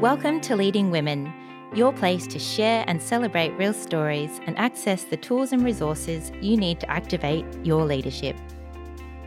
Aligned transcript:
Welcome 0.00 0.42
to 0.42 0.56
Leading 0.56 0.90
Women, 0.90 1.32
your 1.74 1.90
place 1.90 2.26
to 2.26 2.38
share 2.38 2.84
and 2.86 3.00
celebrate 3.00 3.52
real 3.52 3.72
stories 3.72 4.42
and 4.46 4.56
access 4.58 5.04
the 5.04 5.16
tools 5.16 5.52
and 5.52 5.64
resources 5.64 6.30
you 6.42 6.58
need 6.58 6.80
to 6.80 6.90
activate 6.90 7.46
your 7.64 7.82
leadership. 7.86 8.36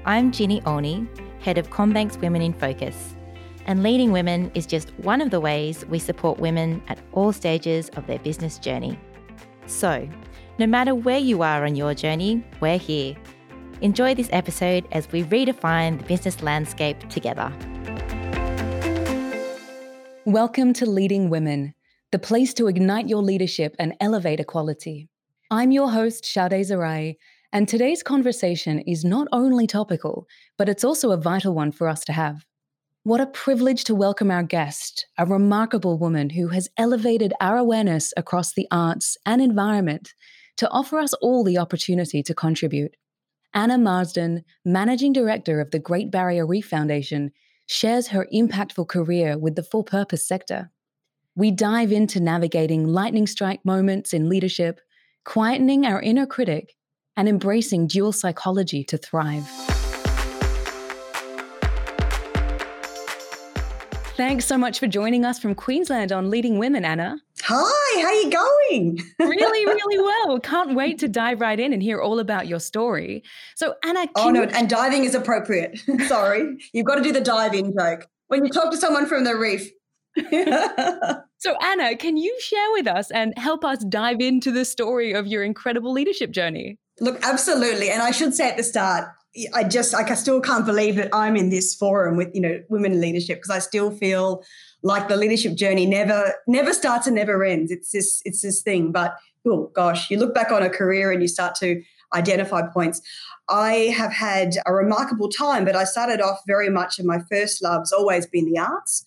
I'm 0.05 0.31
Ginny 0.31 0.61
Olney, 0.67 1.07
head 1.39 1.57
of 1.57 1.71
CommBank's 1.71 2.19
Women 2.19 2.43
in 2.43 2.53
Focus, 2.53 3.15
and 3.65 3.81
Leading 3.81 4.11
Women 4.11 4.51
is 4.53 4.67
just 4.67 4.91
one 4.99 5.21
of 5.21 5.31
the 5.31 5.39
ways 5.39 5.87
we 5.87 5.97
support 5.97 6.37
women 6.37 6.83
at 6.87 6.99
all 7.13 7.33
stages 7.33 7.89
of 7.95 8.05
their 8.05 8.19
business 8.19 8.59
journey. 8.59 8.95
So, 9.65 10.07
no 10.59 10.67
matter 10.67 10.93
where 10.93 11.17
you 11.17 11.41
are 11.41 11.65
on 11.65 11.75
your 11.75 11.95
journey, 11.95 12.45
we're 12.59 12.77
here. 12.77 13.15
Enjoy 13.81 14.13
this 14.13 14.29
episode 14.31 14.87
as 14.91 15.11
we 15.11 15.23
redefine 15.23 15.97
the 15.97 16.03
business 16.03 16.43
landscape 16.43 17.09
together. 17.09 17.51
Welcome 20.25 20.73
to 20.73 20.85
Leading 20.85 21.29
Women, 21.29 21.73
the 22.11 22.19
place 22.19 22.53
to 22.55 22.67
ignite 22.67 23.07
your 23.07 23.23
leadership 23.23 23.73
and 23.79 23.95
elevate 24.01 24.41
equality. 24.41 25.07
I'm 25.49 25.71
your 25.71 25.89
host, 25.89 26.25
Sade 26.25 26.51
Zarai, 26.51 27.15
and 27.53 27.67
today's 27.67 28.03
conversation 28.03 28.79
is 28.79 29.05
not 29.05 29.29
only 29.31 29.65
topical, 29.65 30.27
but 30.57 30.67
it's 30.67 30.83
also 30.83 31.11
a 31.11 31.17
vital 31.17 31.55
one 31.55 31.71
for 31.71 31.87
us 31.87 32.03
to 32.03 32.11
have. 32.11 32.45
What 33.03 33.21
a 33.21 33.27
privilege 33.27 33.85
to 33.85 33.95
welcome 33.95 34.29
our 34.29 34.43
guest, 34.43 35.07
a 35.17 35.25
remarkable 35.25 35.97
woman 35.97 36.31
who 36.31 36.49
has 36.49 36.67
elevated 36.75 37.33
our 37.39 37.57
awareness 37.57 38.13
across 38.17 38.53
the 38.53 38.67
arts 38.71 39.17
and 39.25 39.41
environment 39.41 40.13
to 40.57 40.69
offer 40.69 40.99
us 40.99 41.13
all 41.15 41.45
the 41.45 41.57
opportunity 41.57 42.21
to 42.23 42.35
contribute. 42.35 42.97
Anna 43.53 43.77
Marsden, 43.77 44.43
Managing 44.65 45.13
Director 45.13 45.61
of 45.61 45.71
the 45.71 45.79
Great 45.79 46.11
Barrier 46.11 46.45
Reef 46.45 46.67
Foundation, 46.67 47.31
shares 47.69 48.07
her 48.07 48.27
impactful 48.33 48.87
career 48.87 49.37
with 49.37 49.55
the 49.55 49.61
for 49.61 49.83
purpose 49.83 50.27
sector. 50.27 50.71
We 51.35 51.51
dive 51.51 51.91
into 51.91 52.19
navigating 52.19 52.87
lightning 52.87 53.27
strike 53.27 53.63
moments 53.63 54.11
in 54.11 54.27
leadership, 54.27 54.81
quietening 55.23 55.85
our 55.85 56.01
inner 56.01 56.25
critic, 56.25 56.73
and 57.15 57.29
embracing 57.29 57.85
dual 57.85 58.11
psychology 58.11 58.83
to 58.85 58.97
thrive. 58.97 59.47
Thanks 64.19 64.45
so 64.45 64.57
much 64.57 64.79
for 64.79 64.87
joining 64.87 65.23
us 65.23 65.39
from 65.39 65.55
Queensland 65.55 66.11
on 66.11 66.29
Leading 66.29 66.59
Women, 66.59 66.83
Anna. 66.83 67.21
Hi, 67.43 68.01
how 68.01 68.07
are 68.07 68.13
you 68.15 68.29
going? 68.29 68.99
really, 69.17 69.65
really 69.65 69.97
well. 69.97 70.41
Can't 70.41 70.75
wait 70.75 70.99
to 70.99 71.07
dive 71.07 71.39
right 71.39 71.57
in 71.57 71.71
and 71.71 71.81
hear 71.81 72.01
all 72.01 72.19
about 72.19 72.45
your 72.45 72.59
story. 72.59 73.23
So, 73.55 73.75
Anna, 73.81 74.07
oh 74.17 74.29
no, 74.29 74.43
and 74.43 74.69
diving 74.69 75.05
is 75.05 75.15
appropriate. 75.15 75.79
Sorry, 76.07 76.57
you've 76.73 76.85
got 76.85 76.95
to 76.95 77.01
do 77.01 77.13
the 77.13 77.21
dive 77.21 77.53
in 77.53 77.73
joke 77.73 78.07
when 78.27 78.43
you 78.43 78.51
talk 78.51 78.71
to 78.71 78.77
someone 78.77 79.05
from 79.05 79.23
the 79.23 79.37
reef. 79.37 79.71
so, 81.37 81.55
Anna, 81.63 81.95
can 81.95 82.17
you 82.17 82.37
share 82.41 82.71
with 82.73 82.87
us 82.87 83.11
and 83.11 83.33
help 83.37 83.63
us 83.63 83.85
dive 83.85 84.19
into 84.19 84.51
the 84.51 84.65
story 84.65 85.13
of 85.13 85.27
your 85.27 85.45
incredible 85.45 85.93
leadership 85.93 86.31
journey? 86.31 86.77
Look, 86.99 87.23
absolutely. 87.23 87.89
And 87.89 88.01
I 88.01 88.11
should 88.11 88.33
say 88.33 88.49
at 88.49 88.57
the 88.57 88.63
start, 88.63 89.07
I 89.53 89.63
just 89.63 89.93
like 89.93 90.09
I 90.09 90.15
still 90.15 90.41
can't 90.41 90.65
believe 90.65 90.95
that 90.95 91.09
I'm 91.13 91.35
in 91.35 91.49
this 91.49 91.75
forum 91.75 92.17
with 92.17 92.29
you 92.33 92.41
know 92.41 92.61
women 92.69 92.93
in 92.93 93.01
leadership 93.01 93.37
because 93.37 93.51
I 93.51 93.59
still 93.59 93.91
feel 93.91 94.43
like 94.81 95.07
the 95.07 95.17
leadership 95.17 95.55
journey 95.55 95.85
never 95.85 96.33
never 96.47 96.73
starts 96.73 97.05
and 97.07 97.15
never 97.15 97.43
ends. 97.43 97.71
It's 97.71 97.91
this 97.91 98.21
it's 98.25 98.41
this 98.41 98.61
thing. 98.61 98.91
But 98.91 99.15
oh 99.47 99.71
gosh, 99.75 100.09
you 100.09 100.17
look 100.17 100.33
back 100.33 100.51
on 100.51 100.63
a 100.63 100.69
career 100.69 101.11
and 101.11 101.21
you 101.21 101.27
start 101.27 101.55
to 101.55 101.81
identify 102.13 102.63
points. 102.73 103.01
I 103.49 103.93
have 103.95 104.11
had 104.11 104.53
a 104.65 104.73
remarkable 104.73 105.29
time, 105.29 105.63
but 105.63 105.75
I 105.75 105.83
started 105.83 106.21
off 106.21 106.39
very 106.47 106.69
much 106.69 106.99
in 106.99 107.05
my 107.05 107.19
first 107.31 107.63
love's 107.63 107.91
always 107.91 108.25
been 108.25 108.45
the 108.45 108.59
arts. 108.59 109.05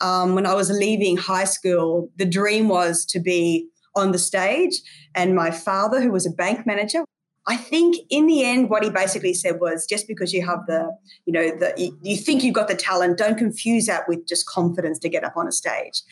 Um, 0.00 0.34
when 0.34 0.46
I 0.46 0.54
was 0.54 0.70
leaving 0.70 1.16
high 1.16 1.44
school, 1.44 2.10
the 2.16 2.26
dream 2.26 2.68
was 2.68 3.04
to 3.06 3.18
be 3.18 3.68
on 3.94 4.12
the 4.12 4.18
stage. 4.18 4.80
And 5.14 5.34
my 5.34 5.50
father, 5.50 6.00
who 6.00 6.12
was 6.12 6.26
a 6.26 6.30
bank 6.30 6.66
manager, 6.66 7.04
I 7.48 7.56
think 7.56 7.96
in 8.10 8.26
the 8.26 8.44
end, 8.44 8.70
what 8.70 8.82
he 8.82 8.90
basically 8.90 9.32
said 9.32 9.60
was 9.60 9.86
just 9.86 10.08
because 10.08 10.32
you 10.32 10.44
have 10.44 10.66
the, 10.66 10.90
you 11.26 11.32
know, 11.32 11.50
the 11.56 11.92
you 12.02 12.16
think 12.16 12.42
you've 12.42 12.54
got 12.54 12.66
the 12.66 12.74
talent, 12.74 13.18
don't 13.18 13.38
confuse 13.38 13.86
that 13.86 14.08
with 14.08 14.26
just 14.26 14.46
confidence 14.46 14.98
to 15.00 15.08
get 15.08 15.22
up 15.22 15.36
on 15.36 15.46
a 15.46 15.52
stage. 15.52 16.02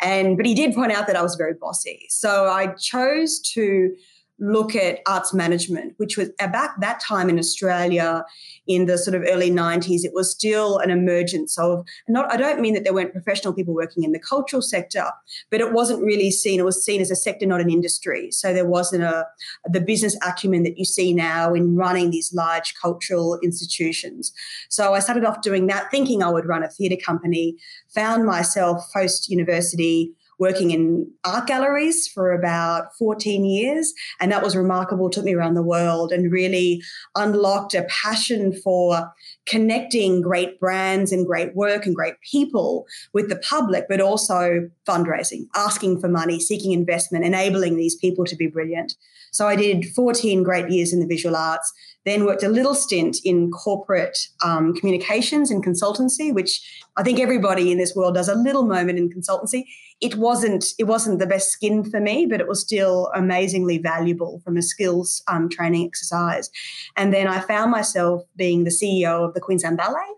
And 0.00 0.36
but 0.36 0.46
he 0.46 0.54
did 0.54 0.74
point 0.74 0.92
out 0.92 1.08
that 1.08 1.16
I 1.16 1.22
was 1.22 1.34
very 1.34 1.54
bossy. 1.54 2.06
So 2.08 2.46
I 2.46 2.68
chose 2.74 3.40
to 3.54 3.96
look 4.38 4.76
at 4.76 5.00
arts 5.06 5.32
management, 5.32 5.94
which 5.96 6.16
was 6.16 6.30
about 6.40 6.80
that 6.80 7.00
time 7.00 7.30
in 7.30 7.38
Australia 7.38 8.24
in 8.66 8.86
the 8.86 8.98
sort 8.98 9.14
of 9.14 9.22
early 9.26 9.50
90s, 9.50 10.04
it 10.04 10.12
was 10.12 10.30
still 10.30 10.78
an 10.78 10.90
emergence 10.90 11.58
of 11.58 11.86
not, 12.08 12.30
I 12.32 12.36
don't 12.36 12.60
mean 12.60 12.74
that 12.74 12.84
there 12.84 12.92
weren't 12.92 13.12
professional 13.12 13.54
people 13.54 13.74
working 13.74 14.02
in 14.04 14.12
the 14.12 14.18
cultural 14.18 14.60
sector, 14.60 15.06
but 15.50 15.60
it 15.60 15.72
wasn't 15.72 16.02
really 16.02 16.30
seen, 16.30 16.60
it 16.60 16.64
was 16.64 16.84
seen 16.84 17.00
as 17.00 17.10
a 17.10 17.16
sector, 17.16 17.46
not 17.46 17.60
an 17.60 17.70
industry. 17.70 18.30
So 18.30 18.52
there 18.52 18.66
wasn't 18.66 19.04
a 19.04 19.26
the 19.68 19.80
business 19.80 20.16
acumen 20.26 20.62
that 20.64 20.78
you 20.78 20.84
see 20.84 21.12
now 21.12 21.54
in 21.54 21.76
running 21.76 22.10
these 22.10 22.32
large 22.34 22.74
cultural 22.80 23.38
institutions. 23.42 24.32
So 24.68 24.94
I 24.94 25.00
started 25.00 25.24
off 25.24 25.42
doing 25.42 25.66
that, 25.68 25.90
thinking 25.90 26.22
I 26.22 26.30
would 26.30 26.46
run 26.46 26.62
a 26.62 26.68
theatre 26.68 27.00
company, 27.02 27.56
found 27.88 28.26
myself 28.26 28.84
post 28.92 29.28
university 29.28 30.12
working 30.38 30.70
in 30.70 31.10
art 31.24 31.46
galleries 31.46 32.06
for 32.06 32.32
about 32.32 32.94
14 32.98 33.44
years. 33.44 33.92
And 34.20 34.30
that 34.32 34.42
was 34.42 34.56
remarkable, 34.56 35.10
took 35.10 35.24
me 35.24 35.34
around 35.34 35.54
the 35.54 35.62
world 35.62 36.12
and 36.12 36.32
really 36.32 36.82
unlocked 37.14 37.74
a 37.74 37.84
passion 37.84 38.52
for 38.52 39.12
connecting 39.46 40.20
great 40.20 40.60
brands 40.60 41.12
and 41.12 41.26
great 41.26 41.54
work 41.54 41.86
and 41.86 41.94
great 41.94 42.14
people 42.30 42.86
with 43.12 43.28
the 43.28 43.36
public, 43.36 43.86
but 43.88 44.00
also 44.00 44.68
fundraising, 44.86 45.46
asking 45.54 46.00
for 46.00 46.08
money, 46.08 46.38
seeking 46.40 46.72
investment, 46.72 47.24
enabling 47.24 47.76
these 47.76 47.96
people 47.96 48.24
to 48.24 48.36
be 48.36 48.46
brilliant. 48.46 48.94
So 49.32 49.46
I 49.46 49.56
did 49.56 49.84
14 49.94 50.42
great 50.42 50.70
years 50.70 50.92
in 50.92 51.00
the 51.00 51.06
visual 51.06 51.36
arts, 51.36 51.72
then 52.06 52.24
worked 52.24 52.42
a 52.42 52.48
little 52.48 52.74
stint 52.74 53.18
in 53.24 53.50
corporate 53.50 54.16
um, 54.42 54.74
communications 54.74 55.50
and 55.50 55.64
consultancy, 55.64 56.32
which 56.32 56.86
I 56.96 57.02
think 57.02 57.20
everybody 57.20 57.70
in 57.70 57.78
this 57.78 57.94
world 57.94 58.14
does 58.14 58.28
a 58.28 58.34
little 58.34 58.64
moment 58.64 58.98
in 58.98 59.10
consultancy. 59.10 59.64
It 60.00 60.16
wasn't 60.16 60.64
it 60.78 60.84
wasn't 60.84 61.18
the 61.18 61.26
best 61.26 61.50
skin 61.50 61.82
for 61.82 62.00
me, 62.00 62.26
but 62.26 62.40
it 62.40 62.48
was 62.48 62.60
still 62.60 63.10
amazingly 63.14 63.78
valuable 63.78 64.40
from 64.44 64.56
a 64.56 64.62
skills 64.62 65.22
um, 65.26 65.48
training 65.48 65.86
exercise. 65.86 66.50
And 66.96 67.12
then 67.14 67.26
I 67.26 67.40
found 67.40 67.70
myself 67.70 68.24
being 68.36 68.64
the 68.64 68.70
CEO 68.70 69.26
of 69.26 69.34
the 69.34 69.40
Queensland 69.40 69.78
Ballet. 69.78 70.16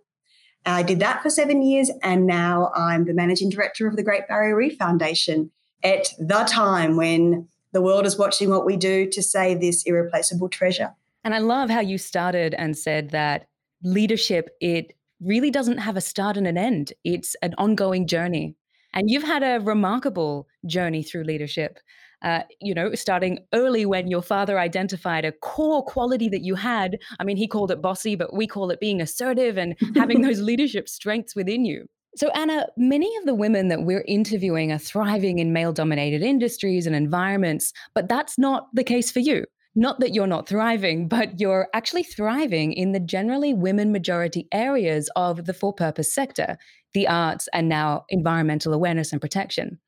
I 0.66 0.82
did 0.82 1.00
that 1.00 1.22
for 1.22 1.30
seven 1.30 1.62
years, 1.62 1.90
and 2.02 2.26
now 2.26 2.70
I'm 2.74 3.04
the 3.04 3.14
managing 3.14 3.48
director 3.48 3.86
of 3.86 3.96
the 3.96 4.02
Great 4.02 4.28
Barrier 4.28 4.56
Reef 4.56 4.76
Foundation. 4.76 5.50
At 5.82 6.12
the 6.18 6.44
time 6.44 6.96
when 6.96 7.48
the 7.72 7.80
world 7.80 8.06
is 8.06 8.18
watching 8.18 8.50
what 8.50 8.66
we 8.66 8.76
do 8.76 9.08
to 9.08 9.22
save 9.22 9.60
this 9.60 9.82
irreplaceable 9.84 10.48
treasure. 10.48 10.94
And 11.24 11.34
I 11.34 11.38
love 11.38 11.70
how 11.70 11.80
you 11.80 11.98
started 11.98 12.54
and 12.54 12.76
said 12.76 13.10
that 13.10 13.46
leadership, 13.82 14.56
it 14.60 14.94
really 15.20 15.50
doesn't 15.50 15.78
have 15.78 15.96
a 15.96 16.00
start 16.00 16.36
and 16.36 16.46
an 16.46 16.56
end. 16.56 16.92
It's 17.04 17.36
an 17.42 17.54
ongoing 17.58 18.06
journey. 18.06 18.56
And 18.92 19.10
you've 19.10 19.22
had 19.22 19.42
a 19.42 19.60
remarkable 19.62 20.48
journey 20.66 21.02
through 21.02 21.24
leadership. 21.24 21.78
Uh, 22.20 22.40
you 22.60 22.74
know, 22.74 22.96
starting 22.96 23.38
early 23.54 23.86
when 23.86 24.08
your 24.08 24.22
father 24.22 24.58
identified 24.58 25.24
a 25.24 25.30
core 25.30 25.84
quality 25.84 26.28
that 26.28 26.42
you 26.42 26.56
had. 26.56 26.98
I 27.20 27.22
mean, 27.22 27.36
he 27.36 27.46
called 27.46 27.70
it 27.70 27.80
bossy, 27.80 28.16
but 28.16 28.34
we 28.34 28.48
call 28.48 28.72
it 28.72 28.80
being 28.80 29.00
assertive 29.00 29.56
and 29.56 29.76
having 29.94 30.20
those 30.22 30.40
leadership 30.40 30.88
strengths 30.88 31.36
within 31.36 31.64
you. 31.64 31.86
So, 32.16 32.30
Anna, 32.30 32.66
many 32.76 33.14
of 33.18 33.26
the 33.26 33.34
women 33.36 33.68
that 33.68 33.84
we're 33.84 34.04
interviewing 34.08 34.72
are 34.72 34.78
thriving 34.78 35.38
in 35.38 35.52
male 35.52 35.72
dominated 35.72 36.20
industries 36.20 36.84
and 36.84 36.96
environments, 36.96 37.72
but 37.94 38.08
that's 38.08 38.36
not 38.36 38.66
the 38.74 38.82
case 38.82 39.12
for 39.12 39.20
you. 39.20 39.44
Not 39.76 40.00
that 40.00 40.12
you're 40.12 40.26
not 40.26 40.48
thriving, 40.48 41.06
but 41.06 41.38
you're 41.38 41.68
actually 41.72 42.02
thriving 42.02 42.72
in 42.72 42.90
the 42.90 42.98
generally 42.98 43.54
women 43.54 43.92
majority 43.92 44.48
areas 44.50 45.08
of 45.14 45.44
the 45.44 45.54
for 45.54 45.72
purpose 45.72 46.12
sector, 46.12 46.58
the 46.94 47.08
arts, 47.08 47.48
and 47.52 47.68
now 47.68 48.04
environmental 48.08 48.72
awareness 48.72 49.12
and 49.12 49.20
protection. 49.20 49.78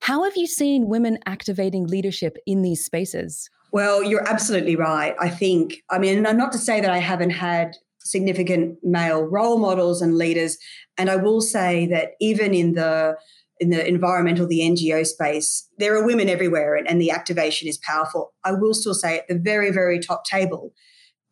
How 0.00 0.24
have 0.24 0.36
you 0.36 0.46
seen 0.46 0.88
women 0.88 1.18
activating 1.26 1.86
leadership 1.86 2.36
in 2.46 2.62
these 2.62 2.84
spaces? 2.84 3.50
Well, 3.72 4.02
you're 4.02 4.26
absolutely 4.26 4.76
right. 4.76 5.14
I 5.20 5.28
think, 5.28 5.82
I 5.90 5.98
mean, 5.98 6.26
I'm 6.26 6.38
not 6.38 6.52
to 6.52 6.58
say 6.58 6.80
that 6.80 6.90
I 6.90 6.98
haven't 6.98 7.30
had 7.30 7.76
significant 7.98 8.78
male 8.82 9.22
role 9.22 9.58
models 9.58 10.00
and 10.00 10.16
leaders. 10.16 10.56
And 10.96 11.10
I 11.10 11.16
will 11.16 11.40
say 11.40 11.86
that 11.88 12.12
even 12.20 12.54
in 12.54 12.72
the 12.72 13.16
in 13.60 13.70
the 13.70 13.84
environmental, 13.86 14.46
the 14.46 14.60
NGO 14.60 15.04
space, 15.04 15.68
there 15.78 15.96
are 15.96 16.06
women 16.06 16.28
everywhere 16.28 16.76
and, 16.76 16.88
and 16.88 17.00
the 17.00 17.10
activation 17.10 17.66
is 17.66 17.76
powerful. 17.78 18.32
I 18.44 18.52
will 18.52 18.72
still 18.72 18.94
say 18.94 19.18
at 19.18 19.26
the 19.26 19.36
very, 19.36 19.72
very 19.72 19.98
top 19.98 20.24
table, 20.24 20.72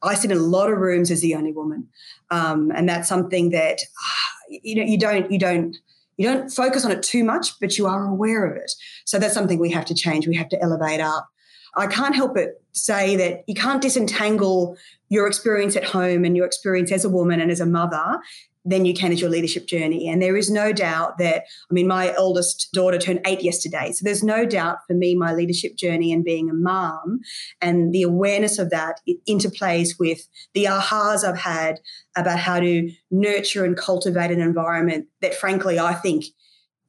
I 0.02 0.14
sit 0.14 0.32
in 0.32 0.36
a 0.36 0.40
lot 0.40 0.68
of 0.68 0.78
rooms 0.78 1.12
as 1.12 1.20
the 1.20 1.36
only 1.36 1.52
woman. 1.52 1.86
Um, 2.32 2.72
and 2.74 2.88
that's 2.88 3.08
something 3.08 3.50
that 3.50 3.78
you 4.48 4.74
know 4.76 4.82
you 4.82 4.98
don't 4.98 5.30
you 5.30 5.38
don't 5.38 5.76
you 6.16 6.28
don't 6.28 6.48
focus 6.50 6.84
on 6.84 6.90
it 6.90 7.02
too 7.02 7.24
much, 7.24 7.58
but 7.60 7.76
you 7.76 7.86
are 7.86 8.06
aware 8.06 8.46
of 8.46 8.56
it. 8.56 8.72
So 9.04 9.18
that's 9.18 9.34
something 9.34 9.58
we 9.58 9.70
have 9.72 9.84
to 9.86 9.94
change. 9.94 10.26
We 10.26 10.36
have 10.36 10.48
to 10.50 10.62
elevate 10.62 11.00
up. 11.00 11.28
I 11.76 11.86
can't 11.86 12.14
help 12.14 12.34
but 12.34 12.62
say 12.72 13.16
that 13.16 13.44
you 13.46 13.54
can't 13.54 13.82
disentangle 13.82 14.78
your 15.10 15.26
experience 15.26 15.76
at 15.76 15.84
home 15.84 16.24
and 16.24 16.34
your 16.36 16.46
experience 16.46 16.90
as 16.90 17.04
a 17.04 17.10
woman 17.10 17.38
and 17.38 17.50
as 17.50 17.60
a 17.60 17.66
mother 17.66 18.18
than 18.66 18.84
you 18.84 18.92
can 18.92 19.12
as 19.12 19.20
your 19.20 19.30
leadership 19.30 19.66
journey. 19.66 20.08
And 20.08 20.20
there 20.20 20.36
is 20.36 20.50
no 20.50 20.72
doubt 20.72 21.18
that, 21.18 21.44
I 21.70 21.72
mean, 21.72 21.86
my 21.86 22.12
eldest 22.14 22.68
daughter 22.72 22.98
turned 22.98 23.20
eight 23.24 23.40
yesterday. 23.42 23.92
So 23.92 24.02
there's 24.02 24.24
no 24.24 24.44
doubt 24.44 24.78
for 24.88 24.94
me, 24.94 25.14
my 25.14 25.32
leadership 25.32 25.76
journey 25.76 26.12
and 26.12 26.24
being 26.24 26.50
a 26.50 26.54
mom 26.54 27.20
and 27.60 27.92
the 27.92 28.02
awareness 28.02 28.58
of 28.58 28.70
that 28.70 29.00
it 29.06 29.18
interplays 29.28 29.98
with 30.00 30.26
the 30.52 30.64
ahas 30.64 31.24
I've 31.24 31.38
had 31.38 31.78
about 32.16 32.40
how 32.40 32.58
to 32.58 32.90
nurture 33.10 33.64
and 33.64 33.76
cultivate 33.76 34.32
an 34.32 34.40
environment 34.40 35.06
that, 35.22 35.34
frankly, 35.34 35.78
I 35.78 35.94
think 35.94 36.24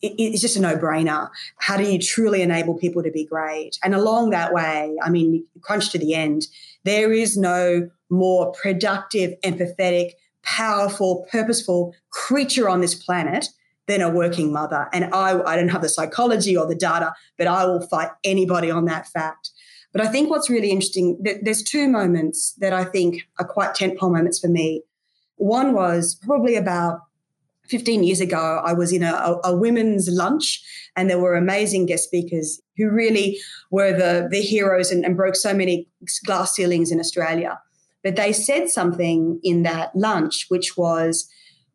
it's 0.01 0.41
just 0.41 0.57
a 0.57 0.61
no-brainer. 0.61 1.29
How 1.59 1.77
do 1.77 1.83
you 1.83 1.99
truly 1.99 2.41
enable 2.41 2.77
people 2.77 3.03
to 3.03 3.11
be 3.11 3.25
great? 3.25 3.77
And 3.83 3.93
along 3.93 4.29
that 4.31 4.53
way, 4.53 4.95
I 5.01 5.09
mean, 5.09 5.45
crunch 5.61 5.89
to 5.91 5.99
the 5.99 6.13
end, 6.13 6.47
there 6.85 7.11
is 7.11 7.37
no 7.37 7.89
more 8.09 8.51
productive, 8.51 9.33
empathetic, 9.43 10.11
powerful, 10.47 11.27
purposeful 11.29 11.93
creature 12.09 12.69
on 12.69 12.81
this 12.81 12.95
planet 12.95 13.49
than 13.87 14.01
a 14.01 14.09
working 14.09 14.51
mother. 14.51 14.87
And 14.93 15.05
I, 15.13 15.41
I 15.43 15.55
don't 15.55 15.69
have 15.69 15.81
the 15.81 15.89
psychology 15.89 16.55
or 16.55 16.65
the 16.65 16.75
data, 16.75 17.13
but 17.37 17.47
I 17.47 17.65
will 17.65 17.85
fight 17.87 18.09
anybody 18.23 18.71
on 18.71 18.85
that 18.85 19.07
fact. 19.07 19.51
But 19.93 20.01
I 20.01 20.07
think 20.07 20.29
what's 20.29 20.49
really 20.49 20.71
interesting, 20.71 21.17
there's 21.41 21.63
two 21.63 21.87
moments 21.87 22.53
that 22.59 22.73
I 22.73 22.83
think 22.83 23.23
are 23.39 23.47
quite 23.47 23.75
tentpole 23.75 24.11
moments 24.11 24.39
for 24.39 24.47
me. 24.47 24.83
One 25.35 25.73
was 25.73 26.15
probably 26.15 26.55
about 26.55 27.01
15 27.67 28.03
years 28.03 28.21
ago, 28.21 28.61
I 28.63 28.73
was 28.73 28.93
in 28.93 29.03
a, 29.03 29.39
a, 29.43 29.53
women's 29.53 30.07
lunch 30.07 30.63
and 30.95 31.09
there 31.09 31.19
were 31.19 31.35
amazing 31.35 31.85
guest 31.85 32.05
speakers 32.05 32.61
who 32.77 32.89
really 32.89 33.39
were 33.71 33.91
the, 33.91 34.29
the 34.31 34.41
heroes 34.41 34.89
and, 34.89 35.03
and 35.03 35.17
broke 35.17 35.35
so 35.35 35.53
many 35.53 35.85
glass 36.25 36.55
ceilings 36.55 36.91
in 36.91 36.99
Australia. 37.01 37.59
But 38.07 38.15
they 38.15 38.31
said 38.31 38.69
something 38.69 39.37
in 39.43 39.63
that 39.63 39.93
lunch, 39.93 40.45
which 40.47 40.77
was 40.77 41.29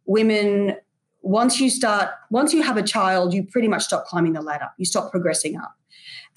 women, 0.06 0.76
once 1.20 1.61
you 1.61 1.69
start, 1.69 2.08
once 2.31 2.55
you 2.55 2.62
have 2.62 2.79
a 2.79 2.82
child, 2.82 3.34
you 3.34 3.44
pretty 3.44 3.69
much 3.69 3.84
stop 3.84 4.06
climbing 4.06 4.32
the 4.32 4.40
ladder, 4.40 4.70
you 4.79 4.87
stop 4.87 5.11
progressing 5.11 5.58
up. 5.58 5.75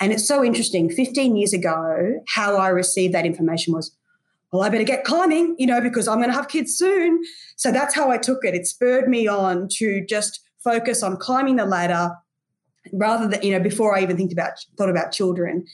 And 0.01 0.11
it's 0.11 0.27
so 0.27 0.43
interesting. 0.43 0.89
15 0.89 1.37
years 1.37 1.53
ago, 1.53 2.21
how 2.27 2.57
I 2.57 2.67
received 2.67 3.13
that 3.13 3.25
information 3.25 3.73
was, 3.73 3.95
well, 4.51 4.63
I 4.63 4.69
better 4.69 4.83
get 4.83 5.05
climbing, 5.05 5.55
you 5.57 5.65
know, 5.65 5.79
because 5.79 6.09
I'm 6.09 6.17
going 6.17 6.27
to 6.27 6.35
have 6.35 6.49
kids 6.49 6.75
soon. 6.75 7.23
So 7.55 7.71
that's 7.71 7.95
how 7.95 8.11
I 8.11 8.17
took 8.17 8.43
it. 8.43 8.53
It 8.53 8.67
spurred 8.67 9.07
me 9.07 9.29
on 9.29 9.69
to 9.77 10.05
just 10.05 10.41
focus 10.61 11.03
on 11.03 11.15
climbing 11.15 11.55
the 11.55 11.65
ladder 11.65 12.11
rather 12.91 13.29
than, 13.29 13.41
you 13.41 13.51
know, 13.53 13.61
before 13.61 13.97
I 13.97 14.01
even 14.01 14.17
think 14.17 14.33
about 14.33 14.55
thought 14.77 14.89
about 14.89 15.13
children. 15.13 15.65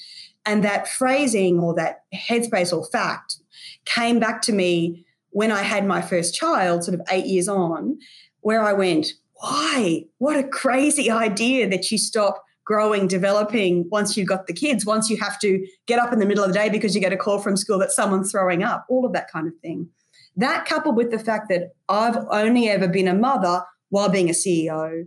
And 0.45 0.63
that 0.63 0.87
phrasing 0.87 1.59
or 1.59 1.73
that 1.75 2.03
headspace 2.13 2.75
or 2.75 2.85
fact 2.85 3.37
came 3.85 4.19
back 4.19 4.41
to 4.43 4.53
me 4.53 5.05
when 5.29 5.51
I 5.51 5.61
had 5.61 5.85
my 5.85 6.01
first 6.01 6.33
child, 6.33 6.83
sort 6.83 6.99
of 6.99 7.05
eight 7.09 7.25
years 7.25 7.47
on, 7.47 7.99
where 8.41 8.63
I 8.63 8.73
went, 8.73 9.13
why? 9.35 10.05
What 10.17 10.37
a 10.37 10.43
crazy 10.43 11.09
idea 11.09 11.69
that 11.69 11.89
you 11.91 11.97
stop 11.97 12.43
growing, 12.63 13.07
developing 13.07 13.87
once 13.89 14.15
you've 14.15 14.27
got 14.27 14.47
the 14.47 14.53
kids, 14.53 14.85
once 14.85 15.09
you 15.09 15.17
have 15.17 15.39
to 15.39 15.65
get 15.87 15.99
up 15.99 16.13
in 16.13 16.19
the 16.19 16.25
middle 16.25 16.43
of 16.43 16.49
the 16.49 16.57
day 16.57 16.69
because 16.69 16.93
you 16.93 17.01
get 17.01 17.13
a 17.13 17.17
call 17.17 17.39
from 17.39 17.57
school 17.57 17.79
that 17.79 17.91
someone's 17.91 18.31
throwing 18.31 18.63
up, 18.63 18.85
all 18.89 19.05
of 19.05 19.13
that 19.13 19.31
kind 19.31 19.47
of 19.47 19.53
thing. 19.61 19.89
That 20.35 20.65
coupled 20.65 20.95
with 20.95 21.11
the 21.11 21.19
fact 21.19 21.49
that 21.49 21.73
I've 21.89 22.17
only 22.29 22.69
ever 22.69 22.87
been 22.87 23.07
a 23.07 23.13
mother 23.13 23.63
while 23.89 24.09
being 24.09 24.29
a 24.29 24.33
CEO. 24.33 25.05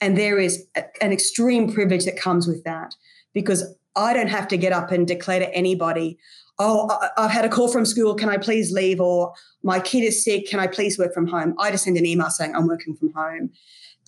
And 0.00 0.16
there 0.16 0.38
is 0.38 0.66
a, 0.74 0.84
an 1.02 1.12
extreme 1.12 1.72
privilege 1.72 2.04
that 2.04 2.16
comes 2.16 2.46
with 2.46 2.64
that 2.64 2.94
because 3.34 3.74
I 3.94 4.12
don't 4.12 4.28
have 4.28 4.48
to 4.48 4.56
get 4.56 4.72
up 4.72 4.90
and 4.90 5.06
declare 5.06 5.40
to 5.40 5.54
anybody, 5.54 6.18
oh, 6.58 6.90
I've 7.16 7.30
had 7.30 7.44
a 7.44 7.48
call 7.48 7.68
from 7.68 7.84
school. 7.84 8.14
Can 8.14 8.28
I 8.28 8.36
please 8.36 8.72
leave? 8.72 9.00
Or 9.00 9.34
my 9.62 9.80
kid 9.80 10.00
is 10.00 10.24
sick. 10.24 10.48
Can 10.48 10.60
I 10.60 10.66
please 10.66 10.98
work 10.98 11.12
from 11.12 11.26
home? 11.26 11.54
I 11.58 11.70
just 11.70 11.84
send 11.84 11.96
an 11.96 12.06
email 12.06 12.30
saying 12.30 12.54
I'm 12.54 12.66
working 12.66 12.94
from 12.94 13.12
home. 13.12 13.50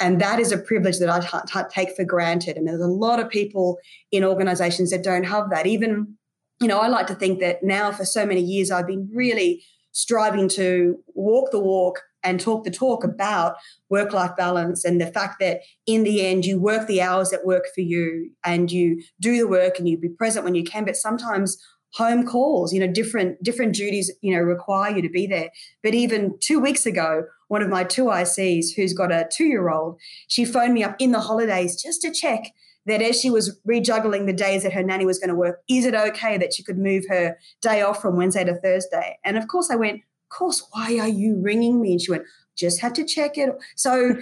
And 0.01 0.21
that 0.21 0.41
is 0.41 0.51
a 0.51 0.59
privilege 0.59 0.99
that 0.99 1.09
I 1.09 1.21
t- 1.21 1.53
t- 1.53 1.69
take 1.71 1.97
for 1.97 2.05
granted. 2.05 2.57
And 2.57 2.67
there's 2.67 2.81
a 2.81 2.87
lot 2.87 3.21
of 3.21 3.29
people 3.29 3.79
in 4.11 4.25
organizations 4.25 4.91
that 4.91 5.05
don't 5.05 5.25
have 5.25 5.51
that. 5.51 5.67
Even, 5.67 6.17
you 6.61 6.67
know, 6.67 6.79
I 6.79 6.89
like 6.89 7.07
to 7.09 7.15
think 7.15 7.41
that 7.41 7.63
now 7.63 7.93
for 7.93 8.05
so 8.05 8.27
many 8.27 8.41
years, 8.41 8.71
I've 8.71 8.87
been 8.87 9.09
really 9.15 9.63
striving 9.93 10.49
to 10.49 10.99
walk 11.15 11.53
the 11.53 11.61
walk 11.61 12.03
and 12.25 12.41
talk 12.41 12.65
the 12.65 12.71
talk 12.71 13.05
about 13.05 13.55
work 13.91 14.13
life 14.13 14.33
balance 14.37 14.85
and 14.85 15.01
the 15.01 15.07
fact 15.07 15.37
that 15.41 15.61
in 15.87 16.03
the 16.03 16.25
end 16.25 16.45
you 16.45 16.59
work 16.59 16.87
the 16.87 17.01
hours 17.01 17.31
that 17.31 17.45
work 17.45 17.65
for 17.75 17.81
you 17.81 18.31
and 18.45 18.73
you 18.73 19.03
do 19.21 19.37
the 19.37 19.47
work 19.47 19.79
and 19.79 19.89
you 19.89 19.99
be 19.99 20.09
present 20.09 20.45
when 20.45 20.55
you 20.55 20.65
can 20.65 20.85
but 20.85 20.97
sometimes 20.97 21.57
home 21.95 22.27
calls 22.27 22.73
you 22.73 22.81
know 22.81 22.93
different 22.93 23.41
different 23.43 23.75
duties 23.75 24.11
you 24.21 24.35
know 24.35 24.43
require 24.43 24.97
you 24.97 25.03
to 25.03 25.09
be 25.09 25.27
there 25.27 25.51
but 25.83 25.95
even 25.95 26.35
2 26.41 26.59
weeks 26.59 26.87
ago 26.87 27.25
one 27.49 27.63
of 27.63 27.69
my 27.69 27.85
two 27.85 28.07
ICs 28.07 28.75
who's 28.75 28.95
got 28.95 29.13
a 29.13 29.29
2 29.31 29.45
year 29.45 29.69
old 29.69 29.99
she 30.27 30.45
phoned 30.45 30.75
me 30.75 30.83
up 30.83 30.97
in 30.99 31.13
the 31.13 31.21
holidays 31.21 31.81
just 31.81 32.01
to 32.03 32.11
check 32.11 32.53
that 32.87 33.03
as 33.03 33.21
she 33.21 33.31
was 33.31 33.59
rejuggling 33.69 34.27
the 34.27 34.33
days 34.33 34.63
that 34.63 34.73
her 34.73 34.83
nanny 34.83 35.07
was 35.07 35.19
going 35.19 35.31
to 35.31 35.35
work, 35.35 35.61
is 35.69 35.85
it 35.85 35.95
okay 35.95 36.37
that 36.39 36.53
she 36.53 36.63
could 36.63 36.79
move 36.79 37.05
her 37.09 37.37
day 37.63 37.83
off 37.83 38.01
from 38.01 38.17
Wednesday 38.17 38.45
to 38.45 38.55
Thursday? 38.55 39.19
And 39.25 39.37
of 39.37 39.49
course, 39.49 39.71
I 39.71 39.77
went, 39.77 40.03
course, 40.29 40.67
why 40.73 40.99
are 40.99 41.09
you 41.09 41.41
ringing 41.41 41.81
me? 41.81 41.93
And 41.93 42.01
she 42.01 42.11
went, 42.11 42.25
just 42.57 42.81
had 42.81 42.95
to 42.97 43.05
check 43.05 43.37
it. 43.37 43.51
So 43.77 44.17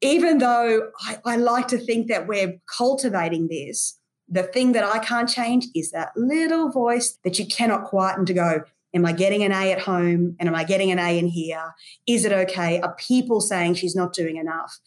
even 0.00 0.38
though 0.38 0.90
I, 1.00 1.18
I 1.24 1.36
like 1.36 1.68
to 1.68 1.78
think 1.78 2.08
that 2.08 2.26
we're 2.26 2.58
cultivating 2.76 3.48
this, 3.48 3.98
the 4.28 4.42
thing 4.42 4.72
that 4.72 4.84
I 4.84 4.98
can't 4.98 5.28
change 5.28 5.66
is 5.74 5.90
that 5.92 6.10
little 6.16 6.70
voice 6.70 7.18
that 7.24 7.38
you 7.38 7.46
cannot 7.46 7.84
quieten 7.84 8.26
to 8.26 8.34
go, 8.34 8.62
Am 8.94 9.04
I 9.04 9.12
getting 9.12 9.42
an 9.42 9.52
A 9.52 9.72
at 9.72 9.80
home? 9.80 10.36
And 10.40 10.48
am 10.48 10.54
I 10.54 10.64
getting 10.64 10.90
an 10.90 10.98
A 10.98 11.18
in 11.18 11.26
here? 11.26 11.74
Is 12.06 12.24
it 12.24 12.32
okay? 12.32 12.80
Are 12.80 12.94
people 12.94 13.42
saying 13.42 13.74
she's 13.74 13.94
not 13.94 14.14
doing 14.14 14.36
enough? 14.36 14.78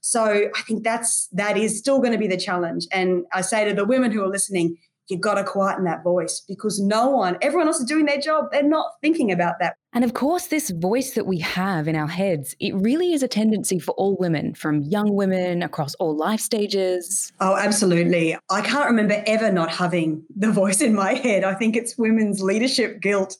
So 0.00 0.48
I 0.54 0.62
think 0.62 0.84
that's 0.84 1.28
that 1.32 1.58
is 1.58 1.76
still 1.76 1.98
going 1.98 2.12
to 2.12 2.18
be 2.18 2.28
the 2.28 2.38
challenge. 2.38 2.86
And 2.92 3.26
I 3.30 3.42
say 3.42 3.68
to 3.68 3.74
the 3.74 3.84
women 3.84 4.10
who 4.10 4.22
are 4.22 4.28
listening, 4.28 4.78
you've 5.08 5.20
got 5.20 5.34
to 5.34 5.44
quieten 5.44 5.84
that 5.84 6.02
voice 6.02 6.42
because 6.46 6.80
no 6.80 7.08
one, 7.08 7.36
everyone 7.40 7.66
else 7.66 7.80
is 7.80 7.86
doing 7.86 8.04
their 8.04 8.20
job. 8.20 8.46
They're 8.52 8.62
not 8.62 8.92
thinking 9.00 9.32
about 9.32 9.54
that. 9.60 9.76
And 9.94 10.04
of 10.04 10.12
course, 10.12 10.48
this 10.48 10.70
voice 10.70 11.12
that 11.12 11.26
we 11.26 11.38
have 11.38 11.88
in 11.88 11.96
our 11.96 12.06
heads, 12.06 12.54
it 12.60 12.74
really 12.74 13.14
is 13.14 13.22
a 13.22 13.28
tendency 13.28 13.78
for 13.78 13.92
all 13.92 14.16
women, 14.18 14.54
from 14.54 14.82
young 14.82 15.14
women 15.14 15.62
across 15.62 15.94
all 15.94 16.16
life 16.16 16.40
stages. 16.40 17.32
Oh, 17.40 17.56
absolutely. 17.56 18.36
I 18.50 18.60
can't 18.60 18.90
remember 18.90 19.22
ever 19.26 19.50
not 19.50 19.70
having 19.70 20.24
the 20.36 20.52
voice 20.52 20.80
in 20.82 20.94
my 20.94 21.14
head. 21.14 21.42
I 21.42 21.54
think 21.54 21.74
it's 21.74 21.96
women's 21.96 22.42
leadership 22.42 23.00
guilt. 23.00 23.36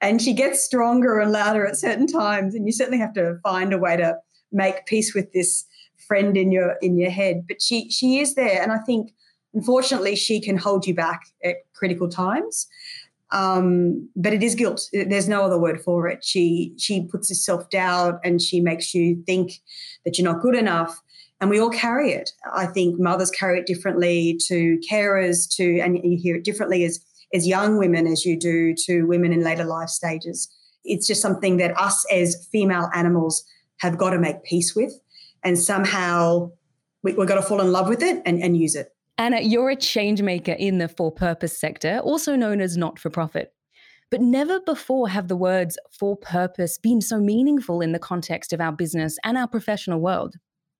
And 0.00 0.20
she 0.20 0.32
gets 0.32 0.62
stronger 0.62 1.20
and 1.20 1.30
louder 1.30 1.66
at 1.66 1.76
certain 1.76 2.08
times. 2.08 2.54
And 2.54 2.66
you 2.66 2.72
certainly 2.72 2.98
have 2.98 3.14
to 3.14 3.38
find 3.44 3.72
a 3.72 3.78
way 3.78 3.96
to 3.96 4.16
make 4.50 4.86
peace 4.86 5.14
with 5.14 5.32
this 5.32 5.64
friend 6.08 6.36
in 6.36 6.50
your 6.50 6.76
in 6.82 6.98
your 6.98 7.10
head. 7.10 7.44
But 7.46 7.62
she 7.62 7.90
she 7.90 8.18
is 8.18 8.34
there. 8.34 8.60
And 8.60 8.72
I 8.72 8.78
think 8.78 9.12
Unfortunately, 9.54 10.16
she 10.16 10.40
can 10.40 10.56
hold 10.56 10.86
you 10.86 10.94
back 10.94 11.22
at 11.44 11.56
critical 11.74 12.08
times. 12.08 12.66
Um, 13.32 14.10
but 14.14 14.34
it 14.34 14.42
is 14.42 14.54
guilt. 14.54 14.88
There's 14.92 15.28
no 15.28 15.42
other 15.42 15.58
word 15.58 15.80
for 15.82 16.06
it. 16.06 16.22
She 16.22 16.74
she 16.78 17.06
puts 17.06 17.28
this 17.28 17.44
self 17.44 17.68
doubt 17.70 18.20
and 18.22 18.40
she 18.42 18.60
makes 18.60 18.94
you 18.94 19.22
think 19.24 19.52
that 20.04 20.18
you're 20.18 20.30
not 20.30 20.42
good 20.42 20.54
enough. 20.54 21.00
And 21.40 21.50
we 21.50 21.58
all 21.58 21.70
carry 21.70 22.12
it. 22.12 22.30
I 22.54 22.66
think 22.66 23.00
mothers 23.00 23.30
carry 23.30 23.58
it 23.58 23.66
differently 23.66 24.38
to 24.46 24.78
carers, 24.88 25.48
to 25.56 25.80
and 25.80 25.98
you 26.04 26.18
hear 26.18 26.36
it 26.36 26.44
differently 26.44 26.84
as 26.84 27.00
as 27.34 27.46
young 27.46 27.78
women 27.78 28.06
as 28.06 28.26
you 28.26 28.38
do 28.38 28.74
to 28.84 29.04
women 29.04 29.32
in 29.32 29.42
later 29.42 29.64
life 29.64 29.88
stages. 29.88 30.48
It's 30.84 31.06
just 31.06 31.22
something 31.22 31.56
that 31.56 31.78
us 31.80 32.04
as 32.12 32.46
female 32.52 32.90
animals 32.94 33.44
have 33.78 33.96
got 33.96 34.10
to 34.10 34.18
make 34.18 34.44
peace 34.44 34.76
with, 34.76 34.92
and 35.42 35.58
somehow 35.58 36.50
we, 37.02 37.12
have 37.12 37.26
got 37.26 37.36
to 37.36 37.42
fall 37.42 37.62
in 37.62 37.72
love 37.72 37.88
with 37.88 38.02
it 38.02 38.22
and, 38.26 38.42
and 38.42 38.56
use 38.56 38.74
it. 38.74 38.94
Anna, 39.22 39.40
you're 39.40 39.70
a 39.70 39.76
change 39.76 40.20
maker 40.20 40.50
in 40.50 40.78
the 40.78 40.88
for 40.88 41.12
purpose 41.12 41.56
sector, 41.56 42.00
also 42.00 42.34
known 42.34 42.60
as 42.60 42.76
not 42.76 42.98
for 42.98 43.08
profit. 43.08 43.52
But 44.10 44.20
never 44.20 44.58
before 44.58 45.10
have 45.10 45.28
the 45.28 45.36
words 45.36 45.78
for 45.96 46.16
purpose 46.16 46.76
been 46.76 47.00
so 47.00 47.20
meaningful 47.20 47.80
in 47.80 47.92
the 47.92 48.00
context 48.00 48.52
of 48.52 48.60
our 48.60 48.72
business 48.72 49.18
and 49.22 49.38
our 49.38 49.46
professional 49.46 50.00
world. 50.00 50.34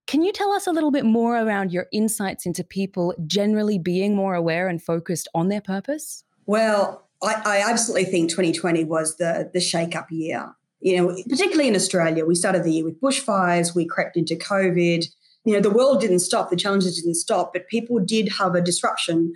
Can 0.09 0.23
you 0.23 0.33
tell 0.33 0.51
us 0.51 0.67
a 0.67 0.73
little 0.73 0.91
bit 0.91 1.05
more 1.05 1.37
around 1.37 1.71
your 1.71 1.87
insights 1.93 2.45
into 2.45 2.65
people 2.65 3.15
generally 3.29 3.79
being 3.79 4.17
more 4.17 4.35
aware 4.35 4.67
and 4.67 4.83
focused 4.83 5.29
on 5.37 5.47
their 5.47 5.61
purpose? 5.61 6.25
Well, 6.45 7.07
I, 7.23 7.41
I 7.45 7.71
absolutely 7.71 8.07
think 8.07 8.29
2020 8.31 8.83
was 8.83 9.19
the, 9.19 9.53
the 9.55 9.61
shake 9.61 9.95
up 9.95 10.11
year. 10.11 10.53
You 10.81 10.97
know, 10.97 11.17
particularly 11.31 11.69
in 11.69 11.77
Australia, 11.77 12.27
we 12.27 12.35
started 12.35 12.65
the 12.65 12.73
year 12.73 12.85
with 12.85 13.01
bushfires, 13.01 13.73
we 13.73 13.87
crept 13.87 14.17
into 14.17 14.35
COVID, 14.35 15.07
you 15.45 15.55
know 15.55 15.61
the 15.61 15.71
world 15.71 16.01
didn't 16.01 16.21
stop 16.21 16.51
the 16.51 16.57
challenges 16.57 16.97
didn't 16.97 17.15
stop 17.15 17.53
but 17.53 17.69
people 17.69 17.99
did 17.99 18.29
have 18.39 18.55
a 18.55 18.61
disruption. 18.61 19.33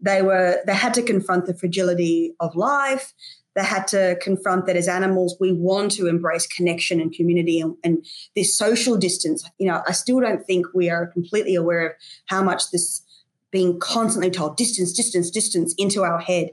They 0.00 0.22
were 0.22 0.60
they 0.66 0.74
had 0.74 0.94
to 0.94 1.02
confront 1.02 1.46
the 1.46 1.54
fragility 1.54 2.34
of 2.40 2.54
life. 2.54 3.14
They 3.56 3.64
had 3.64 3.88
to 3.88 4.16
confront 4.22 4.66
that 4.66 4.76
as 4.76 4.86
animals 4.86 5.36
we 5.40 5.52
want 5.52 5.90
to 5.92 6.06
embrace 6.06 6.46
connection 6.46 7.00
and 7.00 7.12
community 7.12 7.60
and, 7.60 7.74
and 7.82 8.06
this 8.36 8.56
social 8.56 8.96
distance. 8.96 9.48
You 9.58 9.68
know 9.68 9.82
i 9.86 9.92
still 9.92 10.20
don't 10.20 10.44
think 10.44 10.66
we 10.74 10.90
are 10.90 11.06
completely 11.06 11.54
aware 11.54 11.86
of 11.86 11.92
how 12.26 12.42
much 12.42 12.70
this 12.70 13.02
being 13.50 13.78
constantly 13.80 14.30
told 14.30 14.56
distance 14.56 14.92
distance 14.92 15.30
distance 15.30 15.74
into 15.78 16.02
our 16.02 16.20
head 16.20 16.50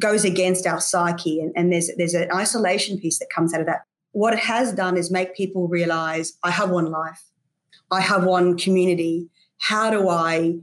goes 0.00 0.24
against 0.24 0.66
our 0.66 0.80
psyche. 0.80 1.40
And, 1.40 1.52
and 1.56 1.72
there's 1.72 1.90
there's 1.96 2.14
an 2.14 2.30
isolation 2.32 2.98
piece 2.98 3.18
that 3.18 3.30
comes 3.34 3.54
out 3.54 3.60
of 3.60 3.66
that. 3.66 3.82
What 4.12 4.32
it 4.32 4.40
has 4.40 4.72
done 4.72 4.96
is 4.96 5.10
make 5.10 5.34
people 5.34 5.68
realize 5.68 6.34
I 6.42 6.50
have 6.50 6.70
one 6.70 6.90
life, 6.90 7.22
I 7.90 8.00
have 8.00 8.24
one 8.24 8.56
community. 8.56 9.28
How 9.58 9.90
do 9.90 10.08
I 10.08 10.56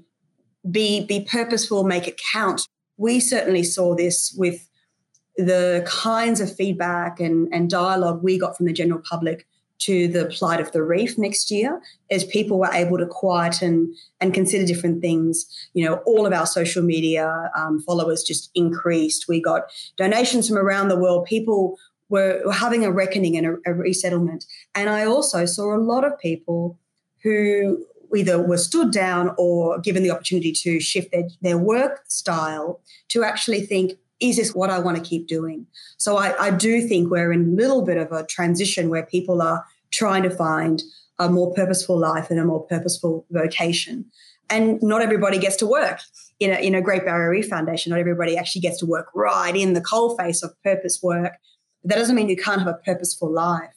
be 0.70 1.06
be 1.06 1.22
purposeful, 1.22 1.84
make 1.84 2.08
it 2.08 2.20
count? 2.34 2.68
We 2.98 3.20
certainly 3.20 3.63
saw 3.63 3.96
this 3.96 4.34
with 4.38 4.68
the 5.38 5.84
kinds 5.88 6.40
of 6.40 6.56
feedback 6.56 7.20
and, 7.20 7.48
and 7.54 7.70
dialogue 7.70 8.22
we 8.22 8.38
got 8.38 8.58
from 8.58 8.66
the 8.66 8.74
general 8.74 9.01
public 9.10 9.48
to 9.80 10.08
the 10.08 10.25
plight 10.25 10.60
of 10.60 10.72
the 10.74 10.84
reef 10.84 11.18
next 11.18 11.50
year 11.50 11.82
as 12.12 12.24
people 12.24 12.60
were 12.60 12.72
able 12.72 13.00
to 13.00 13.08
quieten 13.08 13.94
and 14.20 14.34
consider 14.34 14.66
different 14.66 15.01
things. 15.01 15.46
You 15.74 15.86
know, 15.86 15.96
all 16.06 16.28
of 16.28 16.34
our 16.34 16.46
social 16.46 16.84
media 16.84 17.50
um, 17.58 17.80
followers 17.82 18.24
just 18.24 18.51
increased. 18.54 19.28
We 19.28 19.42
got 19.42 19.63
donations 19.98 20.48
from 20.48 20.58
around 20.58 20.90
the 20.90 21.00
world. 21.00 21.25
People 21.25 21.80
were, 22.10 22.44
having 22.51 22.86
a 22.86 22.92
reckoning 22.92 23.36
and 23.38 23.48
a, 23.48 23.72
a 23.72 23.74
resettlement. 23.74 24.46
And 24.75 24.90
I 24.90 25.06
also 25.06 25.46
saw 25.46 25.75
a 25.75 25.82
lot 25.82 26.04
of 26.04 26.20
people 26.20 26.78
who 27.24 27.86
either 28.16 28.42
were 28.42 28.58
stood 28.58 28.92
down 28.92 29.34
or 29.38 29.80
given 29.80 30.04
the 30.04 30.12
opportunity 30.12 30.51
to 30.51 30.80
shift 30.80 31.12
their, 31.12 31.24
their 31.42 31.58
work 31.58 32.04
style 32.08 32.82
to 33.10 33.24
actually 33.24 33.62
think, 33.62 33.94
is 34.20 34.38
this 34.38 34.54
what 34.54 34.70
I 34.70 34.80
want 34.80 34.98
to 34.98 35.04
keep 35.04 35.28
doing? 35.28 35.66
So 35.98 36.18
I, 36.18 36.48
I 36.48 36.51
do 36.51 36.88
think 36.88 37.10
we're 37.10 37.32
in 37.32 37.42
a 37.42 37.56
little 37.56 37.82
bit 37.84 37.98
of 37.98 38.12
a 38.12 38.25
transition 38.25 38.90
where 38.90 39.06
people 39.06 39.42
are 39.42 39.66
trying 39.92 40.24
to 40.24 40.30
find 40.30 40.84
a 41.20 41.30
more 41.30 41.54
purposeful 41.54 41.98
life 41.98 42.30
and 42.30 42.40
a 42.40 42.46
more 42.46 42.66
purposeful 42.66 43.25
vocation. 43.32 44.06
And 44.50 44.82
not 44.82 45.01
everybody 45.01 45.38
gets 45.38 45.56
to 45.58 45.68
work 45.68 46.01
in 46.40 46.51
a, 46.51 46.56
in 46.56 46.75
a 46.75 46.82
Great 46.82 47.06
Barrier 47.06 47.30
Reef 47.30 47.48
Foundation. 47.48 47.92
Not 47.92 48.00
everybody 48.00 48.38
actually 48.38 48.62
gets 48.62 48.80
to 48.80 48.86
work 48.86 49.08
right 49.16 49.56
in 49.56 49.74
the 49.74 49.82
coalface 49.82 50.44
of 50.44 50.51
purpose 50.63 51.00
work. 51.01 51.34
That 51.84 51.96
doesn't 51.96 52.16
mean 52.16 52.30
you 52.30 52.36
can't 52.36 52.60
have 52.60 52.68
a 52.68 52.80
purposeful 52.86 53.32
life. 53.32 53.74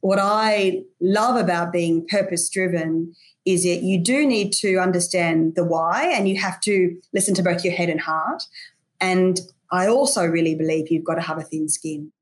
What 0.00 0.18
I 0.18 0.82
love 1.00 1.36
about 1.36 1.72
being 1.72 2.06
purpose 2.06 2.48
driven 2.48 3.14
is 3.44 3.62
that 3.64 3.82
you 3.82 3.98
do 3.98 4.26
need 4.26 4.52
to 4.52 4.76
understand 4.76 5.54
the 5.54 5.64
why 5.64 6.12
and 6.14 6.28
you 6.28 6.40
have 6.40 6.60
to 6.60 6.96
listen 7.14 7.34
to 7.34 7.42
both 7.42 7.64
your 7.64 7.74
head 7.74 7.88
and 7.88 8.00
heart. 8.00 8.42
And 9.00 9.40
I 9.70 9.86
also 9.86 10.24
really 10.26 10.54
believe 10.54 10.90
you've 10.90 11.04
got 11.04 11.14
to 11.14 11.22
have 11.22 11.38
a 11.38 11.42
thin 11.42 11.68
skin. 11.68 12.12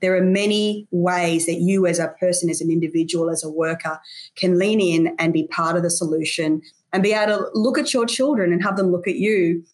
There 0.00 0.16
are 0.16 0.22
many 0.22 0.86
ways 0.90 1.46
that 1.46 1.60
you, 1.60 1.86
as 1.86 1.98
a 1.98 2.08
person, 2.20 2.50
as 2.50 2.60
an 2.60 2.70
individual, 2.70 3.30
as 3.30 3.42
a 3.42 3.50
worker, 3.50 4.00
can 4.36 4.58
lean 4.58 4.80
in 4.80 5.16
and 5.18 5.32
be 5.32 5.48
part 5.48 5.76
of 5.76 5.82
the 5.82 5.90
solution 5.90 6.62
and 6.92 7.02
be 7.02 7.12
able 7.12 7.38
to 7.38 7.50
look 7.54 7.78
at 7.78 7.92
your 7.92 8.06
children 8.06 8.52
and 8.52 8.62
have 8.62 8.76
them 8.76 8.92
look 8.92 9.08
at 9.08 9.16
you 9.16 9.64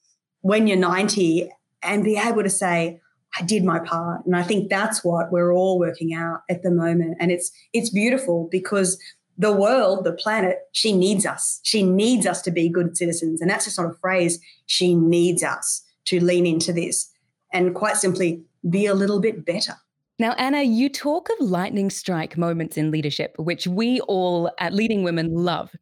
when 0.41 0.67
you're 0.67 0.79
90 0.79 1.51
and 1.83 2.05
be 2.05 2.17
able 2.17 2.43
to 2.43 2.51
say, 2.51 3.01
I 3.39 3.43
did 3.43 3.65
my 3.65 3.81
part. 3.81 4.25
And 4.25 4.37
I 4.37 4.43
think 4.43 4.71
that's 4.71 5.05
what 5.05 5.33
we're 5.33 5.53
all 5.53 5.79
working 5.79 6.15
out 6.15 6.41
at 6.49 6.63
the 6.63 6.71
moment. 6.71 7.17
And 7.21 7.31
it's 7.31 7.51
it's 7.73 7.91
beautiful 7.91 8.49
because 8.51 8.99
the 9.37 9.53
world, 9.53 10.05
the 10.05 10.13
planet, 10.13 10.59
she 10.73 10.93
needs 10.93 11.27
us. 11.27 11.61
She 11.65 11.83
needs 11.83 12.27
us 12.27 12.41
to 12.43 12.51
be 12.51 12.69
good 12.69 12.97
citizens. 12.97 13.41
And 13.41 13.51
that's 13.51 13.65
just 13.65 13.79
not 13.79 13.91
a 13.91 13.95
phrase. 13.95 14.41
She 14.67 14.95
needs 14.95 15.43
us 15.43 15.83
to 16.07 16.23
lean 16.23 16.47
into 16.47 16.73
this 16.73 17.11
and 17.53 17.75
quite 17.75 17.97
simply 17.97 18.43
be 18.69 18.87
a 18.87 18.95
little 18.95 19.21
bit 19.21 19.45
better. 19.45 19.75
Now, 20.19 20.33
Anna, 20.35 20.63
you 20.63 20.89
talk 20.89 21.29
of 21.31 21.47
lightning 21.47 21.91
strike 21.91 22.39
moments 22.39 22.77
in 22.77 22.93
leadership, 22.93 23.35
which 23.37 23.67
we 23.67 24.01
all 24.03 24.49
at 24.61 24.73
Leading 24.73 25.03
Women 25.03 25.35
love. 25.35 25.75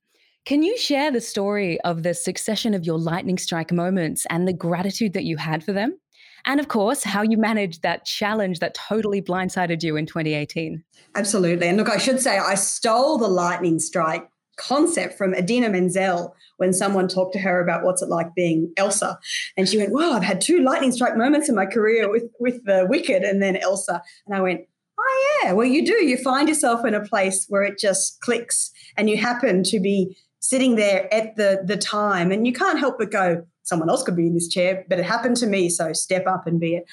Can 0.47 0.63
you 0.63 0.77
share 0.79 1.11
the 1.11 1.21
story 1.21 1.79
of 1.83 2.03
the 2.03 2.15
succession 2.15 2.73
of 2.73 2.85
your 2.85 2.99
lightning 2.99 3.37
strike 3.37 3.71
moments 3.71 4.27
and 4.31 4.49
the 4.49 4.53
gratitude 4.55 5.13
that 5.13 5.25
you 5.25 5.37
had 5.37 5.63
for 5.63 5.73
them? 5.73 5.99
And 6.45 6.61
of 6.61 6.69
course, 6.69 7.05
how 7.05 7.23
you 7.23 7.37
managed 7.37 7.83
that 7.83 8.05
challenge 8.05 8.59
that 8.59 8.75
totally 8.75 9.23
blindsided 9.23 9.83
you 9.83 9.97
in 9.97 10.07
2018. 10.07 10.83
Absolutely. 11.15 11.69
And 11.69 11.77
look, 11.77 11.89
I 11.89 11.99
should 11.99 12.21
say 12.21 12.39
I 12.39 12.55
stole 12.55 13.19
the 13.19 13.29
lightning 13.29 13.79
strike 13.79 14.29
concept 14.57 15.17
from 15.17 15.35
Idina 15.35 15.69
Menzel 15.69 16.35
when 16.59 16.73
someone 16.73 17.09
talked 17.09 17.33
to 17.35 17.39
her 17.39 17.61
about 17.61 17.85
what's 17.85 18.03
it 18.03 18.09
like 18.09 18.35
being 18.35 18.73
Elsa. 18.77 19.19
And 19.57 19.69
she 19.69 19.79
went, 19.79 19.93
Wow, 19.93 20.13
I've 20.13 20.23
had 20.23 20.41
two 20.41 20.61
lightning 20.61 20.93
strike 20.93 21.17
moments 21.17 21.49
in 21.49 21.55
my 21.55 21.67
career 21.67 22.11
with, 22.11 22.25
with 22.39 22.65
the 22.65 22.87
Wicked 22.89 23.23
and 23.23 23.43
then 23.43 23.57
Elsa. 23.57 24.03
And 24.27 24.37
I 24.37 24.41
went, 24.41 24.63
Oh, 24.99 25.41
yeah. 25.43 25.53
Well, 25.53 25.67
you 25.67 25.85
do. 25.85 26.05
You 26.05 26.17
find 26.17 26.49
yourself 26.49 26.85
in 26.85 26.95
a 26.95 27.05
place 27.05 27.47
where 27.49 27.63
it 27.63 27.79
just 27.79 28.21
clicks 28.21 28.71
and 28.97 29.09
you 29.09 29.17
happen 29.17 29.63
to 29.65 29.81
be 29.81 30.17
sitting 30.39 30.77
there 30.77 31.13
at 31.13 31.37
the, 31.37 31.63
the 31.65 31.77
time 31.77 32.31
and 32.31 32.47
you 32.47 32.53
can't 32.53 32.79
help 32.79 32.99
but 32.99 33.11
go, 33.11 33.47
Someone 33.63 33.89
else 33.89 34.03
could 34.03 34.17
be 34.17 34.27
in 34.27 34.35
this 34.35 34.49
chair, 34.49 34.85
but 34.89 34.99
it 34.99 35.05
happened 35.05 35.37
to 35.39 35.47
me. 35.47 35.69
So 35.69 35.93
step 35.93 36.27
up 36.27 36.47
and 36.47 36.59
be 36.59 36.77
it. 36.77 36.85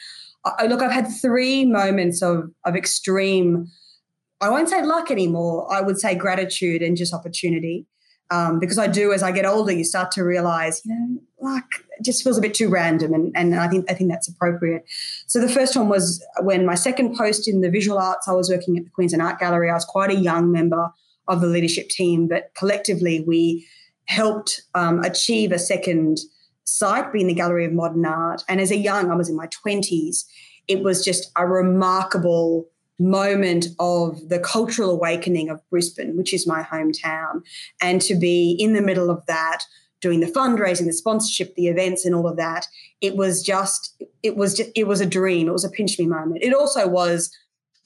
I, 0.45 0.67
look, 0.67 0.81
I've 0.81 0.91
had 0.91 1.07
three 1.07 1.65
moments 1.65 2.21
of, 2.21 2.51
of 2.65 2.75
extreme 2.75 3.69
I 4.41 4.49
won't 4.49 4.69
say 4.69 4.83
luck 4.83 5.11
anymore. 5.11 5.71
I 5.71 5.81
would 5.81 5.99
say 5.99 6.15
gratitude 6.15 6.81
and 6.81 6.95
just 6.95 7.13
opportunity. 7.13 7.85
Um, 8.31 8.59
because 8.59 8.77
I 8.77 8.85
do, 8.85 9.11
as 9.11 9.23
I 9.23 9.31
get 9.31 9.45
older, 9.45 9.71
you 9.71 9.83
start 9.83 10.11
to 10.11 10.23
realize, 10.23 10.81
you 10.85 10.93
know, 10.93 11.19
luck 11.41 11.65
just 12.03 12.23
feels 12.23 12.38
a 12.38 12.41
bit 12.41 12.53
too 12.53 12.69
random, 12.69 13.11
and, 13.11 13.35
and 13.35 13.55
I 13.55 13.67
think 13.67 13.89
I 13.89 13.95
think 13.95 14.11
that's 14.11 14.27
appropriate. 14.27 14.85
So 15.25 15.41
the 15.41 15.49
first 15.49 15.75
one 15.75 15.89
was 15.89 16.23
when 16.41 16.63
my 16.63 16.75
second 16.75 17.17
post 17.17 17.47
in 17.47 17.61
the 17.61 17.71
visual 17.71 17.97
arts. 17.97 18.27
I 18.27 18.33
was 18.33 18.47
working 18.51 18.77
at 18.77 18.83
the 18.83 18.91
Queensland 18.91 19.23
Art 19.23 19.39
Gallery. 19.39 19.71
I 19.71 19.73
was 19.73 19.83
quite 19.83 20.11
a 20.11 20.15
young 20.15 20.51
member 20.51 20.91
of 21.27 21.41
the 21.41 21.47
leadership 21.47 21.89
team, 21.89 22.27
but 22.27 22.51
collectively 22.55 23.21
we 23.21 23.67
helped 24.05 24.61
um, 24.75 24.99
achieve 24.99 25.51
a 25.51 25.59
second 25.59 26.19
site, 26.69 27.11
being 27.11 27.27
the 27.27 27.33
Gallery 27.33 27.65
of 27.65 27.73
Modern 27.73 28.05
Art. 28.05 28.43
And 28.47 28.61
as 28.61 28.71
a 28.71 28.77
young, 28.77 29.11
I 29.11 29.15
was 29.15 29.29
in 29.29 29.35
my 29.35 29.47
twenties. 29.47 30.25
It 30.67 30.83
was 30.83 31.03
just 31.03 31.31
a 31.35 31.47
remarkable 31.47 32.67
moment 32.99 33.67
of 33.79 34.29
the 34.29 34.39
cultural 34.39 34.91
awakening 34.91 35.49
of 35.49 35.61
Brisbane, 35.69 36.17
which 36.17 36.33
is 36.33 36.45
my 36.45 36.63
hometown, 36.63 37.41
and 37.81 38.01
to 38.01 38.13
be 38.13 38.51
in 38.59 38.73
the 38.73 38.81
middle 38.81 39.09
of 39.09 39.25
that, 39.25 39.63
doing 40.01 40.19
the 40.19 40.27
fundraising, 40.27 40.85
the 40.85 40.93
sponsorship, 40.93 41.55
the 41.55 41.67
events, 41.67 42.05
and 42.05 42.13
all 42.13 42.27
of 42.27 42.38
that, 42.38 42.67
it 43.01 43.15
was 43.15 43.41
just, 43.41 44.01
it 44.21 44.35
was 44.35 44.53
just, 44.53 44.69
it 44.75 44.85
was 44.85 45.01
a 45.01 45.05
dream. 45.05 45.47
It 45.47 45.53
was 45.53 45.63
a 45.63 45.69
pinch 45.69 45.97
me 45.97 46.07
moment. 46.07 46.43
It 46.43 46.53
also 46.53 46.88
was 46.88 47.31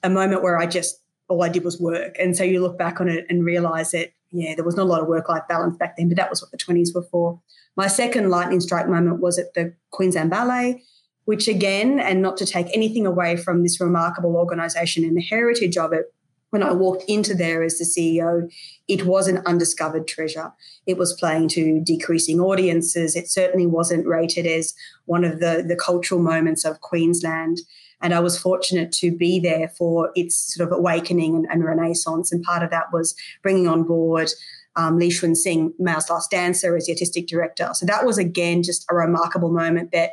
a 0.02 0.10
moment 0.10 0.44
where 0.44 0.58
I 0.58 0.66
just 0.66 1.00
all 1.30 1.44
I 1.44 1.50
did 1.50 1.64
was 1.64 1.80
work, 1.80 2.16
and 2.20 2.36
so 2.36 2.44
you 2.44 2.62
look 2.62 2.78
back 2.78 3.00
on 3.00 3.08
it 3.08 3.26
and 3.30 3.46
realize 3.46 3.92
that 3.92 4.14
yeah, 4.34 4.56
there 4.56 4.66
was 4.66 4.76
not 4.76 4.84
a 4.84 4.90
lot 4.90 5.02
of 5.02 5.08
work 5.08 5.30
life 5.30 5.44
balance 5.48 5.78
back 5.78 5.96
then, 5.96 6.10
but 6.10 6.18
that 6.18 6.30
was 6.30 6.42
what 6.42 6.52
the 6.52 6.58
twenties 6.58 6.94
were 6.94 7.06
for. 7.10 7.40
My 7.78 7.88
second 7.88 8.30
lightning 8.30 8.60
strike 8.60 8.88
moment 8.88 9.22
was 9.22 9.40
at 9.40 9.54
the 9.54 9.74
Queensland 9.92 10.30
Ballet 10.30 10.84
which 11.26 11.48
again, 11.48 12.00
and 12.00 12.22
not 12.22 12.38
to 12.38 12.46
take 12.46 12.68
anything 12.74 13.06
away 13.06 13.38
from 13.38 13.64
this 13.64 13.80
remarkable 13.80 14.36
organization 14.36 15.04
and 15.04 15.16
the 15.16 15.22
heritage 15.22 15.78
of 15.78 15.94
it, 15.94 16.14
when 16.50 16.64
I 16.64 16.74
walked 16.74 17.06
into 17.08 17.34
there 17.34 17.64
as 17.64 17.80
the 17.80 17.86
CEO, 17.86 18.52
it 18.88 19.06
was 19.06 19.28
an 19.28 19.42
undiscovered 19.46 20.08
treasure. 20.08 20.52
It 20.86 20.98
was 20.98 21.14
playing 21.14 21.50
to 21.50 21.82
decreasing 21.84 22.40
audiences. 22.40 23.16
It 23.16 23.30
certainly 23.30 23.66
wasn't 23.66 24.08
rated 24.08 24.46
as 24.46 24.74
one 25.06 25.24
of 25.24 25.40
the, 25.40 25.64
the 25.66 25.76
cultural 25.78 26.22
moments 26.22 26.66
of 26.66 26.82
Queensland. 26.82 27.60
And 28.02 28.14
I 28.14 28.20
was 28.20 28.38
fortunate 28.38 28.92
to 28.94 29.16
be 29.16 29.40
there 29.40 29.70
for 29.70 30.12
its 30.16 30.54
sort 30.54 30.70
of 30.70 30.78
awakening 30.78 31.36
and, 31.36 31.48
and 31.50 31.64
renaissance. 31.64 32.34
And 32.34 32.44
part 32.44 32.62
of 32.62 32.70
that 32.72 32.92
was 32.92 33.16
bringing 33.42 33.68
on 33.68 33.84
board 33.84 34.30
um, 34.76 34.98
Li 34.98 35.10
Cunxin, 35.10 35.72
Mao's 35.80 36.10
Last 36.10 36.32
Dancer, 36.32 36.76
as 36.76 36.88
the 36.88 36.94
artistic 36.94 37.28
director. 37.28 37.70
So 37.74 37.86
that 37.86 38.06
was, 38.06 38.18
again, 38.18 38.64
just 38.64 38.86
a 38.90 38.96
remarkable 38.96 39.52
moment 39.52 39.92
that 39.92 40.12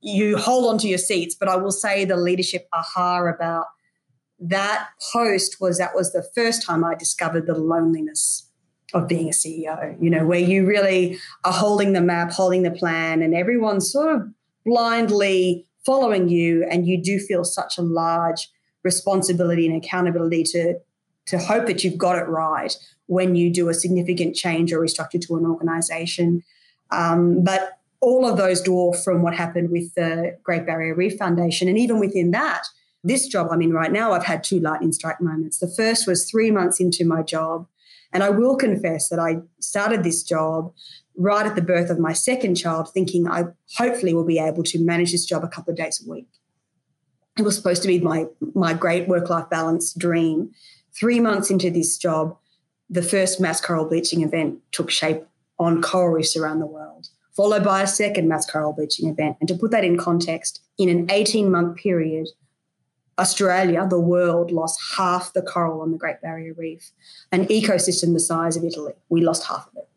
you 0.00 0.36
hold 0.36 0.66
on 0.66 0.78
to 0.78 0.88
your 0.88 0.98
seats. 0.98 1.36
But 1.38 1.48
I 1.48 1.56
will 1.56 1.70
say 1.70 2.04
the 2.04 2.16
leadership 2.16 2.68
aha 2.72 3.22
about 3.26 3.66
that 4.40 4.88
post 5.12 5.60
was 5.60 5.78
that 5.78 5.94
was 5.94 6.12
the 6.12 6.26
first 6.34 6.62
time 6.62 6.84
I 6.84 6.94
discovered 6.94 7.46
the 7.46 7.58
loneliness 7.58 8.48
of 8.94 9.08
being 9.08 9.28
a 9.28 9.32
CEO, 9.32 10.00
you 10.02 10.08
know, 10.08 10.24
where 10.24 10.38
you 10.38 10.66
really 10.66 11.18
are 11.44 11.52
holding 11.52 11.92
the 11.92 12.00
map, 12.00 12.32
holding 12.32 12.62
the 12.62 12.70
plan, 12.70 13.22
and 13.22 13.34
everyone's 13.34 13.90
sort 13.90 14.14
of 14.14 14.28
blindly 14.64 15.66
following 15.84 16.28
you. 16.28 16.64
And 16.70 16.86
you 16.86 17.02
do 17.02 17.18
feel 17.18 17.44
such 17.44 17.76
a 17.78 17.82
large 17.82 18.48
responsibility 18.84 19.66
and 19.66 19.76
accountability 19.76 20.44
to, 20.44 20.78
to 21.26 21.38
hope 21.38 21.66
that 21.66 21.84
you've 21.84 21.98
got 21.98 22.16
it 22.16 22.28
right 22.28 22.74
when 23.06 23.34
you 23.34 23.52
do 23.52 23.68
a 23.68 23.74
significant 23.74 24.36
change 24.36 24.72
or 24.72 24.80
restructure 24.80 25.20
to 25.20 25.36
an 25.36 25.44
organization. 25.44 26.42
Um, 26.90 27.42
but 27.44 27.78
all 28.00 28.26
of 28.26 28.36
those 28.36 28.62
dwarf 28.62 29.02
from 29.02 29.22
what 29.22 29.34
happened 29.34 29.70
with 29.70 29.94
the 29.94 30.38
Great 30.42 30.64
Barrier 30.64 30.94
Reef 30.94 31.18
Foundation. 31.18 31.68
And 31.68 31.76
even 31.76 31.98
within 31.98 32.30
that, 32.30 32.62
this 33.08 33.26
job 33.26 33.48
I'm 33.50 33.62
in 33.62 33.72
right 33.72 33.92
now, 33.92 34.12
I've 34.12 34.24
had 34.24 34.44
two 34.44 34.60
lightning 34.60 34.92
strike 34.92 35.20
moments. 35.20 35.58
The 35.58 35.68
first 35.68 36.06
was 36.06 36.30
three 36.30 36.50
months 36.50 36.80
into 36.80 37.04
my 37.04 37.22
job. 37.22 37.66
And 38.12 38.22
I 38.22 38.30
will 38.30 38.56
confess 38.56 39.08
that 39.08 39.18
I 39.18 39.38
started 39.60 40.02
this 40.02 40.22
job 40.22 40.72
right 41.16 41.46
at 41.46 41.56
the 41.56 41.62
birth 41.62 41.90
of 41.90 41.98
my 41.98 42.12
second 42.12 42.54
child, 42.54 42.90
thinking 42.92 43.28
I 43.28 43.44
hopefully 43.76 44.14
will 44.14 44.24
be 44.24 44.38
able 44.38 44.62
to 44.64 44.82
manage 44.82 45.12
this 45.12 45.26
job 45.26 45.44
a 45.44 45.48
couple 45.48 45.72
of 45.72 45.76
days 45.76 46.02
a 46.04 46.10
week. 46.10 46.28
It 47.36 47.42
was 47.42 47.56
supposed 47.56 47.82
to 47.82 47.88
be 47.88 48.00
my, 48.00 48.26
my 48.54 48.72
great 48.72 49.08
work 49.08 49.28
life 49.28 49.50
balance 49.50 49.92
dream. 49.92 50.52
Three 50.98 51.20
months 51.20 51.50
into 51.50 51.70
this 51.70 51.98
job, 51.98 52.36
the 52.88 53.02
first 53.02 53.40
mass 53.40 53.60
coral 53.60 53.84
bleaching 53.84 54.22
event 54.22 54.60
took 54.72 54.90
shape 54.90 55.24
on 55.58 55.82
coral 55.82 56.14
reefs 56.14 56.36
around 56.36 56.60
the 56.60 56.66
world 56.66 57.08
followed 57.38 57.62
by 57.62 57.80
a 57.80 57.86
second 57.86 58.26
mass 58.26 58.50
coral 58.50 58.72
bleaching 58.72 59.08
event. 59.08 59.36
And 59.38 59.46
to 59.46 59.54
put 59.54 59.70
that 59.70 59.84
in 59.84 59.96
context, 59.96 60.60
in 60.76 60.88
an 60.88 61.08
18 61.08 61.48
month 61.48 61.76
period, 61.76 62.26
Australia, 63.18 63.86
the 63.88 64.00
world, 64.00 64.50
lost 64.50 64.78
half 64.96 65.32
the 65.32 65.42
coral 65.42 65.80
on 65.80 65.90
the 65.90 65.98
Great 65.98 66.20
Barrier 66.20 66.54
Reef, 66.54 66.92
an 67.32 67.46
ecosystem 67.46 68.12
the 68.12 68.20
size 68.20 68.56
of 68.56 68.64
Italy. 68.64 68.94
We 69.08 69.22
lost 69.22 69.46
half 69.46 69.66
of 69.66 69.76
it. 69.76 69.88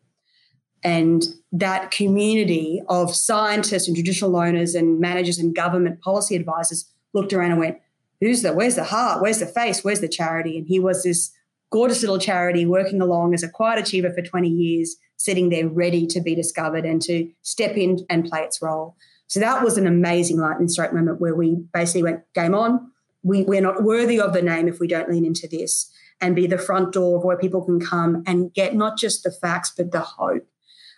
And 0.83 1.23
that 1.51 1.91
community 1.91 2.81
of 2.89 3.15
scientists 3.15 3.87
and 3.87 3.95
traditional 3.95 4.35
owners 4.35 4.73
and 4.73 4.99
managers 4.99 5.37
and 5.37 5.55
government 5.55 6.01
policy 6.01 6.35
advisors 6.35 6.91
looked 7.13 7.33
around 7.33 7.51
and 7.51 7.59
went, 7.59 7.77
Who's 8.19 8.43
the, 8.43 8.53
where's 8.53 8.75
the 8.75 8.83
heart? 8.83 9.21
Where's 9.21 9.39
the 9.39 9.47
face? 9.47 9.83
Where's 9.83 9.99
the 9.99 10.07
charity? 10.07 10.57
And 10.57 10.67
he 10.67 10.79
was 10.79 11.03
this 11.03 11.31
gorgeous 11.71 12.01
little 12.01 12.19
charity 12.19 12.65
working 12.65 13.01
along 13.01 13.33
as 13.33 13.41
a 13.41 13.49
quiet 13.49 13.79
achiever 13.79 14.13
for 14.13 14.21
20 14.21 14.47
years, 14.47 14.95
sitting 15.17 15.49
there 15.49 15.67
ready 15.67 16.05
to 16.05 16.21
be 16.21 16.35
discovered 16.35 16.85
and 16.85 17.01
to 17.03 17.31
step 17.41 17.77
in 17.77 18.05
and 18.09 18.25
play 18.25 18.41
its 18.41 18.61
role. 18.61 18.95
So 19.25 19.39
that 19.39 19.63
was 19.63 19.77
an 19.77 19.87
amazing 19.87 20.37
lightning 20.37 20.67
strike 20.67 20.93
moment 20.93 21.19
where 21.19 21.33
we 21.33 21.63
basically 21.73 22.03
went, 22.03 22.21
game 22.35 22.53
on. 22.53 22.91
We, 23.23 23.43
we're 23.43 23.61
not 23.61 23.83
worthy 23.83 24.19
of 24.19 24.33
the 24.33 24.41
name 24.41 24.67
if 24.67 24.79
we 24.79 24.87
don't 24.87 25.09
lean 25.09 25.25
into 25.25 25.47
this 25.47 25.91
and 26.19 26.35
be 26.35 26.47
the 26.47 26.57
front 26.57 26.93
door 26.93 27.17
of 27.17 27.23
where 27.23 27.37
people 27.37 27.63
can 27.63 27.79
come 27.79 28.23
and 28.25 28.53
get 28.53 28.75
not 28.75 28.97
just 28.97 29.23
the 29.23 29.31
facts, 29.31 29.73
but 29.75 29.91
the 29.91 30.01
hope. 30.01 30.47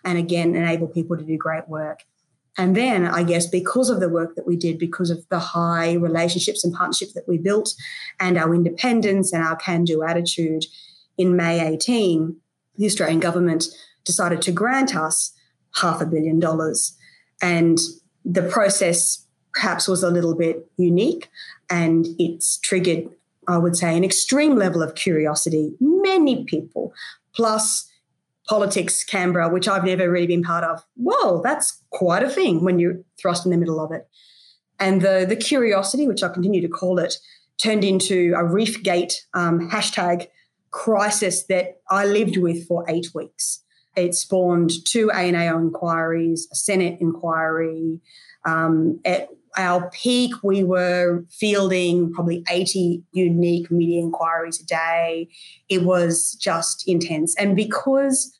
And 0.03 0.17
again, 0.17 0.55
enable 0.55 0.87
people 0.87 1.17
to 1.17 1.23
do 1.23 1.37
great 1.37 1.67
work. 1.67 2.03
And 2.57 2.75
then, 2.75 3.05
I 3.07 3.23
guess, 3.23 3.47
because 3.47 3.89
of 3.89 3.99
the 3.99 4.09
work 4.09 4.35
that 4.35 4.45
we 4.45 4.55
did, 4.55 4.77
because 4.77 5.09
of 5.09 5.27
the 5.29 5.39
high 5.39 5.93
relationships 5.93 6.63
and 6.63 6.73
partnerships 6.73 7.13
that 7.13 7.27
we 7.27 7.37
built, 7.37 7.73
and 8.19 8.37
our 8.37 8.53
independence 8.53 9.33
and 9.33 9.43
our 9.43 9.55
can 9.55 9.85
do 9.85 10.03
attitude, 10.03 10.65
in 11.17 11.35
May 11.35 11.65
18, 11.65 12.35
the 12.77 12.85
Australian 12.85 13.19
government 13.19 13.65
decided 14.03 14.41
to 14.43 14.51
grant 14.51 14.95
us 14.95 15.33
half 15.75 16.01
a 16.01 16.05
billion 16.05 16.39
dollars. 16.39 16.97
And 17.41 17.79
the 18.25 18.43
process 18.43 19.25
perhaps 19.53 19.87
was 19.87 20.03
a 20.03 20.09
little 20.09 20.35
bit 20.35 20.67
unique 20.77 21.29
and 21.73 22.05
it's 22.19 22.59
triggered, 22.59 23.09
I 23.47 23.57
would 23.57 23.75
say, 23.75 23.97
an 23.97 24.03
extreme 24.03 24.55
level 24.55 24.83
of 24.83 24.93
curiosity. 24.93 25.73
Many 25.79 26.43
people, 26.43 26.93
plus 27.35 27.89
politics 28.47 29.03
Canberra, 29.03 29.49
which 29.49 29.67
I've 29.67 29.83
never 29.83 30.07
really 30.07 30.27
been 30.27 30.43
part 30.43 30.63
of. 30.63 30.85
Whoa, 30.95 31.41
that's 31.41 31.81
quite 31.89 32.21
a 32.21 32.29
thing 32.29 32.63
when 32.63 32.77
you're 32.77 32.99
thrust 33.19 33.43
in 33.45 33.51
the 33.51 33.57
middle 33.57 33.83
of 33.83 33.91
it. 33.91 34.07
And 34.79 35.01
the, 35.01 35.25
the 35.27 35.35
curiosity, 35.35 36.07
which 36.07 36.21
I 36.21 36.29
continue 36.29 36.61
to 36.61 36.67
call 36.67 36.99
it, 36.99 37.15
turned 37.57 37.83
into 37.83 38.33
a 38.35 38.43
Reefgate 38.43 39.13
um, 39.33 39.71
hashtag 39.71 40.27
crisis 40.69 41.45
that 41.45 41.81
I 41.89 42.05
lived 42.05 42.37
with 42.37 42.67
for 42.67 42.85
eight 42.87 43.15
weeks. 43.15 43.63
It 43.95 44.13
spawned 44.13 44.71
two 44.85 45.09
ANAO 45.11 45.59
inquiries, 45.59 46.47
a 46.51 46.55
Senate 46.55 46.99
inquiry. 47.01 47.99
Um, 48.45 48.99
our 49.57 49.89
peak, 49.91 50.33
we 50.43 50.63
were 50.63 51.23
fielding 51.29 52.11
probably 52.13 52.43
80 52.49 53.03
unique 53.11 53.69
media 53.69 53.99
inquiries 53.99 54.59
a 54.59 54.65
day. 54.65 55.29
It 55.69 55.83
was 55.83 56.33
just 56.33 56.87
intense. 56.87 57.35
And 57.37 57.55
because, 57.55 58.37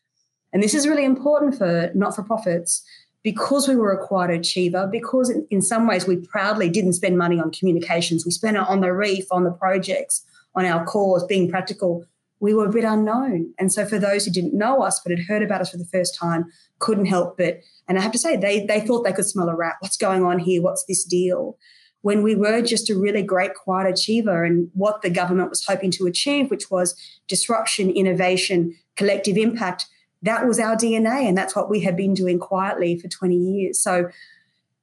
and 0.51 0.63
this 0.63 0.74
is 0.74 0.88
really 0.88 1.05
important 1.05 1.55
for 1.58 1.91
not 1.93 2.15
for 2.15 2.24
profits, 2.24 2.84
because 3.24 3.67
we 3.67 3.75
were 3.75 3.93
a 3.93 4.05
quiet 4.05 4.32
achiever, 4.32 4.88
because 4.91 5.29
in, 5.29 5.48
in, 5.50 5.62
some 5.62 5.88
ways 5.88 6.05
we 6.05 6.17
proudly 6.17 6.70
didn't 6.70 6.93
spend 6.93 7.17
money 7.17 7.39
on 7.39 7.51
communications, 7.51 8.25
we 8.25 8.32
spent 8.32 8.58
it 8.58 8.63
on 8.67 8.82
the 8.82 8.91
reef, 8.91 9.25
on 9.32 9.46
the 9.46 9.51
projects, 9.51 10.25
on 10.55 10.65
our 10.65 10.84
cause, 10.86 11.24
being 11.25 11.50
practical, 11.50 12.05
we 12.44 12.54
were 12.54 12.66
a 12.66 12.72
bit 12.72 12.84
unknown. 12.84 13.54
And 13.58 13.72
so 13.72 13.86
for 13.86 13.98
those 13.98 14.26
who 14.26 14.32
didn't 14.32 14.54
know 14.54 14.82
us 14.82 15.00
but 15.00 15.18
had 15.18 15.28
heard 15.28 15.42
about 15.42 15.62
us 15.62 15.70
for 15.70 15.78
the 15.78 15.86
first 15.86 16.14
time, 16.14 16.52
couldn't 16.78 17.06
help 17.06 17.38
but, 17.38 17.62
and 17.88 17.98
I 17.98 18.02
have 18.02 18.12
to 18.12 18.18
say, 18.18 18.36
they, 18.36 18.66
they 18.66 18.82
thought 18.82 19.06
they 19.06 19.14
could 19.14 19.26
smell 19.26 19.48
a 19.48 19.56
rat. 19.56 19.76
What's 19.80 19.96
going 19.96 20.26
on 20.26 20.40
here? 20.40 20.62
What's 20.62 20.84
this 20.84 21.06
deal? 21.06 21.58
When 22.02 22.22
we 22.22 22.36
were 22.36 22.62
just 22.62 22.90
a 22.90 23.00
really 23.00 23.24
great 23.24 23.54
quiet 23.54 23.90
achiever 23.90 24.44
and 24.44 24.70
what 24.74 25.04
the 25.04 25.10
government 25.10 25.52
was 25.52 25.64
hoping 25.66 25.90
to 25.92 26.06
achieve, 26.06 26.52
which 26.52 26.70
was 26.70 27.00
disruption, 27.30 27.90
innovation, 27.90 28.76
collective 28.98 29.38
impact, 29.38 29.86
that 30.22 30.46
was 30.46 30.60
our 30.60 30.76
DNA. 30.76 31.26
And 31.26 31.38
that's 31.38 31.56
what 31.56 31.70
we 31.70 31.80
had 31.80 31.96
been 31.96 32.14
doing 32.14 32.40
quietly 32.40 33.00
for 33.00 33.08
20 33.08 33.38
years. 33.38 33.80
So 33.80 34.10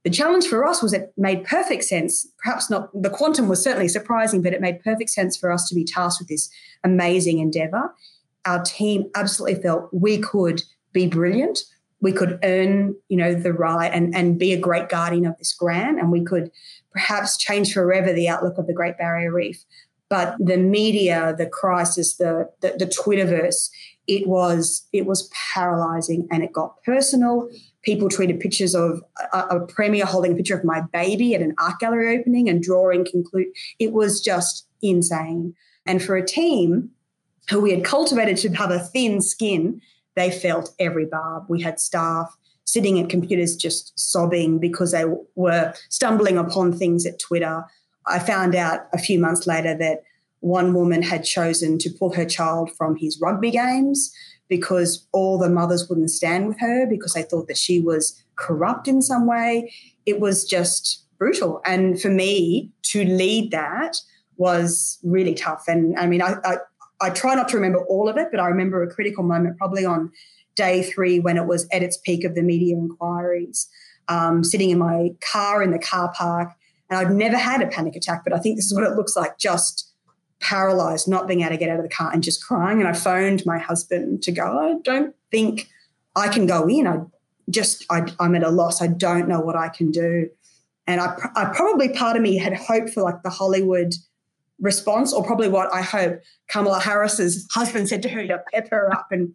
the 0.04 0.10
challenge 0.10 0.46
for 0.46 0.66
us 0.66 0.82
was 0.82 0.92
it 0.92 1.12
made 1.16 1.44
perfect 1.44 1.84
sense. 1.84 2.26
Perhaps 2.42 2.70
not, 2.70 2.90
the 2.94 3.10
quantum 3.10 3.48
was 3.48 3.62
certainly 3.62 3.88
surprising, 3.88 4.40
but 4.40 4.54
it 4.54 4.60
made 4.60 4.82
perfect 4.82 5.10
sense 5.10 5.36
for 5.36 5.52
us 5.52 5.68
to 5.68 5.74
be 5.74 5.84
tasked 5.84 6.20
with 6.20 6.28
this 6.28 6.50
amazing 6.84 7.38
endeavor. 7.38 7.94
Our 8.46 8.62
team 8.62 9.10
absolutely 9.14 9.60
felt 9.60 9.92
we 9.92 10.18
could 10.18 10.62
be 10.92 11.06
brilliant. 11.06 11.60
We 12.00 12.12
could 12.12 12.38
earn, 12.42 12.96
you 13.08 13.18
know, 13.18 13.34
the 13.34 13.52
right 13.52 13.92
and, 13.92 14.14
and 14.14 14.38
be 14.38 14.54
a 14.54 14.58
great 14.58 14.88
guardian 14.88 15.26
of 15.26 15.36
this 15.36 15.52
grant, 15.52 16.00
and 16.00 16.10
we 16.10 16.24
could 16.24 16.50
perhaps 16.92 17.36
change 17.36 17.74
forever 17.74 18.12
the 18.12 18.28
outlook 18.28 18.56
of 18.56 18.66
the 18.66 18.72
Great 18.72 18.96
Barrier 18.96 19.32
Reef. 19.32 19.64
But 20.08 20.34
the 20.40 20.56
media, 20.56 21.34
the 21.36 21.46
crisis, 21.46 22.16
the, 22.16 22.50
the, 22.62 22.74
the 22.78 22.86
Twitterverse, 22.86 23.68
it 24.06 24.26
was 24.26 24.88
it 24.92 25.06
was 25.06 25.30
paralyzing 25.54 26.26
and 26.32 26.42
it 26.42 26.52
got 26.52 26.82
personal 26.82 27.48
people 27.82 28.08
tweeted 28.08 28.40
pictures 28.40 28.74
of 28.74 29.02
a, 29.32 29.38
a, 29.38 29.66
premier 29.66 30.04
holding 30.04 30.32
a 30.32 30.36
picture 30.36 30.56
of 30.56 30.64
my 30.64 30.82
baby 30.92 31.34
at 31.34 31.42
an 31.42 31.54
art 31.58 31.78
gallery 31.80 32.18
opening 32.18 32.48
and 32.48 32.62
drawing 32.62 33.04
conclude 33.04 33.46
it 33.78 33.92
was 33.92 34.20
just 34.20 34.66
insane. 34.82 35.54
And 35.86 36.02
for 36.02 36.16
a 36.16 36.26
team 36.26 36.90
who 37.48 37.60
we 37.60 37.70
had 37.70 37.84
cultivated 37.84 38.36
to 38.38 38.50
have 38.50 38.70
a 38.70 38.78
thin 38.78 39.20
skin 39.20 39.80
they 40.16 40.30
felt 40.30 40.74
every 40.78 41.06
barb. 41.06 41.44
We 41.48 41.62
had 41.62 41.80
staff 41.80 42.36
sitting 42.64 43.00
at 43.00 43.08
computers 43.08 43.56
just 43.56 43.98
sobbing 43.98 44.58
because 44.58 44.92
they 44.92 45.04
were 45.34 45.72
stumbling 45.88 46.36
upon 46.36 46.72
things 46.72 47.06
at 47.06 47.18
twitter. 47.18 47.64
I 48.06 48.18
found 48.18 48.54
out 48.54 48.80
a 48.92 48.98
few 48.98 49.18
months 49.18 49.46
later 49.46 49.74
that 49.78 50.02
one 50.40 50.74
woman 50.74 51.02
had 51.02 51.24
chosen 51.24 51.78
to 51.78 51.90
pull 51.90 52.12
her 52.14 52.24
child 52.24 52.70
from 52.76 52.96
his 52.96 53.20
rugby 53.20 53.50
games 53.50 54.12
because 54.50 55.06
all 55.12 55.38
the 55.38 55.48
mothers 55.48 55.88
wouldn't 55.88 56.10
stand 56.10 56.48
with 56.48 56.60
her 56.60 56.86
because 56.86 57.14
they 57.14 57.22
thought 57.22 57.48
that 57.48 57.56
she 57.56 57.80
was 57.80 58.22
corrupt 58.36 58.88
in 58.88 59.00
some 59.00 59.26
way. 59.26 59.72
It 60.04 60.20
was 60.20 60.44
just 60.44 61.06
brutal. 61.18 61.62
And 61.64 62.00
for 62.00 62.10
me 62.10 62.70
to 62.82 63.04
lead 63.04 63.52
that 63.52 63.96
was 64.36 64.98
really 65.02 65.34
tough. 65.34 65.64
And 65.68 65.96
I 65.98 66.06
mean, 66.06 66.20
I, 66.20 66.34
I, 66.44 66.56
I 67.00 67.10
try 67.10 67.34
not 67.34 67.48
to 67.50 67.56
remember 67.56 67.84
all 67.86 68.08
of 68.08 68.16
it, 68.16 68.28
but 68.30 68.40
I 68.40 68.48
remember 68.48 68.82
a 68.82 68.92
critical 68.92 69.22
moment 69.22 69.56
probably 69.56 69.84
on 69.84 70.10
day 70.56 70.82
three 70.82 71.20
when 71.20 71.36
it 71.36 71.46
was 71.46 71.66
at 71.72 71.82
its 71.82 71.96
peak 71.96 72.24
of 72.24 72.34
the 72.34 72.42
media 72.42 72.74
inquiries, 72.74 73.68
um, 74.08 74.42
sitting 74.42 74.70
in 74.70 74.78
my 74.78 75.10
car 75.20 75.62
in 75.62 75.70
the 75.70 75.78
car 75.78 76.12
park. 76.16 76.50
And 76.88 76.98
I'd 76.98 77.14
never 77.14 77.36
had 77.36 77.62
a 77.62 77.68
panic 77.68 77.94
attack, 77.94 78.24
but 78.24 78.32
I 78.32 78.38
think 78.38 78.56
this 78.56 78.66
is 78.66 78.74
what 78.74 78.82
it 78.82 78.96
looks 78.96 79.14
like 79.14 79.38
just 79.38 79.89
paralyzed, 80.40 81.08
not 81.08 81.28
being 81.28 81.40
able 81.40 81.50
to 81.50 81.56
get 81.56 81.70
out 81.70 81.76
of 81.76 81.82
the 81.82 81.88
car 81.88 82.10
and 82.12 82.22
just 82.22 82.44
crying. 82.44 82.80
And 82.80 82.88
I 82.88 82.92
phoned 82.92 83.44
my 83.46 83.58
husband 83.58 84.22
to 84.22 84.32
go, 84.32 84.42
I 84.42 84.74
don't 84.82 85.14
think 85.30 85.68
I 86.16 86.28
can 86.28 86.46
go 86.46 86.66
in. 86.68 86.86
I 86.86 87.00
just, 87.50 87.84
I, 87.90 88.10
am 88.18 88.34
at 88.34 88.42
a 88.42 88.50
loss. 88.50 88.82
I 88.82 88.86
don't 88.86 89.28
know 89.28 89.40
what 89.40 89.56
I 89.56 89.68
can 89.68 89.90
do. 89.90 90.28
And 90.86 91.00
I, 91.00 91.14
I 91.36 91.52
probably, 91.54 91.90
part 91.90 92.16
of 92.16 92.22
me 92.22 92.36
had 92.36 92.54
hoped 92.54 92.90
for 92.90 93.02
like 93.02 93.22
the 93.22 93.30
Hollywood 93.30 93.94
response, 94.60 95.12
or 95.12 95.24
probably 95.24 95.48
what 95.48 95.72
I 95.72 95.82
hope 95.82 96.20
Kamala 96.48 96.80
Harris's 96.80 97.46
husband 97.52 97.88
said 97.88 98.02
to 98.02 98.08
her 98.08 98.26
to 98.26 98.42
pep 98.52 98.70
her 98.70 98.92
up 98.92 99.08
and 99.10 99.32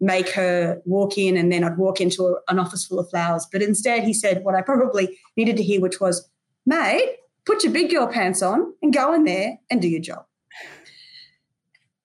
make 0.00 0.28
her 0.30 0.80
walk 0.84 1.16
in. 1.16 1.36
And 1.36 1.52
then 1.52 1.64
I'd 1.64 1.78
walk 1.78 2.00
into 2.00 2.26
a, 2.26 2.34
an 2.48 2.58
office 2.58 2.86
full 2.86 2.98
of 2.98 3.08
flowers. 3.10 3.46
But 3.50 3.62
instead, 3.62 4.04
he 4.04 4.12
said 4.12 4.44
what 4.44 4.54
I 4.54 4.62
probably 4.62 5.18
needed 5.36 5.56
to 5.56 5.62
hear, 5.62 5.80
which 5.80 6.00
was, 6.00 6.28
mate, 6.66 7.16
put 7.46 7.64
your 7.64 7.72
big 7.72 7.90
girl 7.90 8.06
pants 8.06 8.42
on 8.42 8.72
and 8.82 8.92
go 8.92 9.14
in 9.14 9.24
there 9.24 9.58
and 9.70 9.80
do 9.80 9.88
your 9.88 10.00
job. 10.00 10.27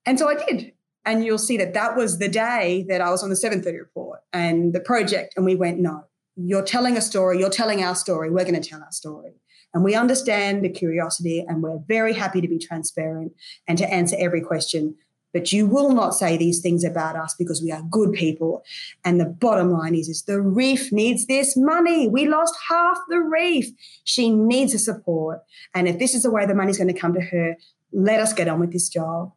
And 0.05 0.19
so 0.19 0.29
I 0.29 0.35
did. 0.35 0.73
And 1.05 1.25
you'll 1.25 1.37
see 1.37 1.57
that 1.57 1.73
that 1.73 1.95
was 1.95 2.19
the 2.19 2.29
day 2.29 2.85
that 2.87 3.01
I 3.01 3.09
was 3.09 3.23
on 3.23 3.29
the 3.29 3.35
730 3.35 3.77
report 3.77 4.19
and 4.31 4.73
the 4.73 4.79
project. 4.79 5.33
And 5.35 5.45
we 5.45 5.55
went, 5.55 5.79
no, 5.79 6.05
you're 6.35 6.63
telling 6.63 6.95
a 6.95 7.01
story, 7.01 7.39
you're 7.39 7.49
telling 7.49 7.83
our 7.83 7.95
story, 7.95 8.29
we're 8.29 8.45
going 8.45 8.61
to 8.61 8.69
tell 8.69 8.81
our 8.81 8.91
story. 8.91 9.33
And 9.73 9.83
we 9.83 9.95
understand 9.95 10.63
the 10.63 10.69
curiosity 10.69 11.43
and 11.47 11.61
we're 11.61 11.79
very 11.87 12.13
happy 12.13 12.41
to 12.41 12.47
be 12.47 12.59
transparent 12.59 13.33
and 13.67 13.77
to 13.79 13.91
answer 13.91 14.15
every 14.19 14.41
question. 14.41 14.95
But 15.33 15.51
you 15.51 15.65
will 15.65 15.91
not 15.91 16.13
say 16.13 16.37
these 16.37 16.61
things 16.61 16.83
about 16.83 17.15
us 17.15 17.33
because 17.37 17.61
we 17.61 17.71
are 17.71 17.81
good 17.89 18.13
people. 18.13 18.63
And 19.03 19.19
the 19.19 19.25
bottom 19.25 19.71
line 19.71 19.95
is, 19.95 20.07
is 20.07 20.23
the 20.23 20.39
reef 20.39 20.91
needs 20.91 21.25
this 21.25 21.57
money. 21.57 22.07
We 22.07 22.27
lost 22.27 22.53
half 22.69 22.99
the 23.09 23.19
reef. 23.19 23.71
She 24.03 24.29
needs 24.29 24.73
the 24.73 24.79
support. 24.79 25.41
And 25.73 25.87
if 25.87 25.97
this 25.97 26.13
is 26.13 26.21
the 26.21 26.29
way 26.29 26.45
the 26.45 26.53
money's 26.53 26.77
going 26.77 26.93
to 26.93 26.99
come 26.99 27.15
to 27.15 27.21
her, 27.21 27.57
let 27.91 28.19
us 28.19 28.31
get 28.31 28.47
on 28.47 28.59
with 28.59 28.71
this 28.71 28.89
job. 28.89 29.31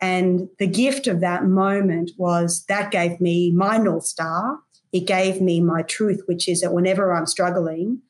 And 0.00 0.48
the 0.58 0.66
gift 0.66 1.06
of 1.06 1.20
that 1.20 1.44
moment 1.44 2.12
was 2.16 2.64
that 2.68 2.90
gave 2.90 3.20
me 3.20 3.50
my 3.50 3.78
North 3.78 4.04
Star. 4.04 4.60
It 4.92 5.06
gave 5.06 5.40
me 5.40 5.60
my 5.60 5.82
truth, 5.82 6.22
which 6.26 6.48
is 6.48 6.60
that 6.60 6.72
whenever 6.72 7.12
I'm 7.12 7.26
struggling, 7.26 8.00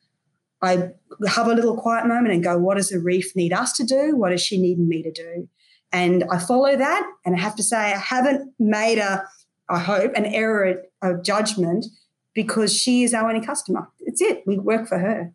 I 0.61 0.91
have 1.27 1.47
a 1.47 1.53
little 1.53 1.77
quiet 1.77 2.05
moment 2.05 2.33
and 2.33 2.43
go, 2.43 2.57
what 2.57 2.77
does 2.77 2.89
the 2.89 2.99
reef 2.99 3.35
need 3.35 3.53
us 3.53 3.73
to 3.73 3.83
do? 3.83 4.15
What 4.15 4.29
does 4.29 4.41
she 4.41 4.59
need 4.59 4.77
me 4.77 5.01
to 5.03 5.11
do? 5.11 5.49
And 5.91 6.23
I 6.29 6.37
follow 6.37 6.75
that. 6.75 7.11
And 7.25 7.35
I 7.35 7.39
have 7.39 7.55
to 7.55 7.63
say, 7.63 7.77
I 7.77 7.97
haven't 7.97 8.53
made 8.59 8.99
a, 8.99 9.25
I 9.69 9.79
hope, 9.79 10.13
an 10.15 10.25
error 10.25 10.83
of 11.01 11.23
judgment 11.23 11.85
because 12.33 12.75
she 12.77 13.03
is 13.03 13.13
our 13.13 13.27
only 13.27 13.45
customer. 13.45 13.87
It's 14.01 14.21
it. 14.21 14.43
We 14.45 14.59
work 14.59 14.87
for 14.87 14.99
her. 14.99 15.33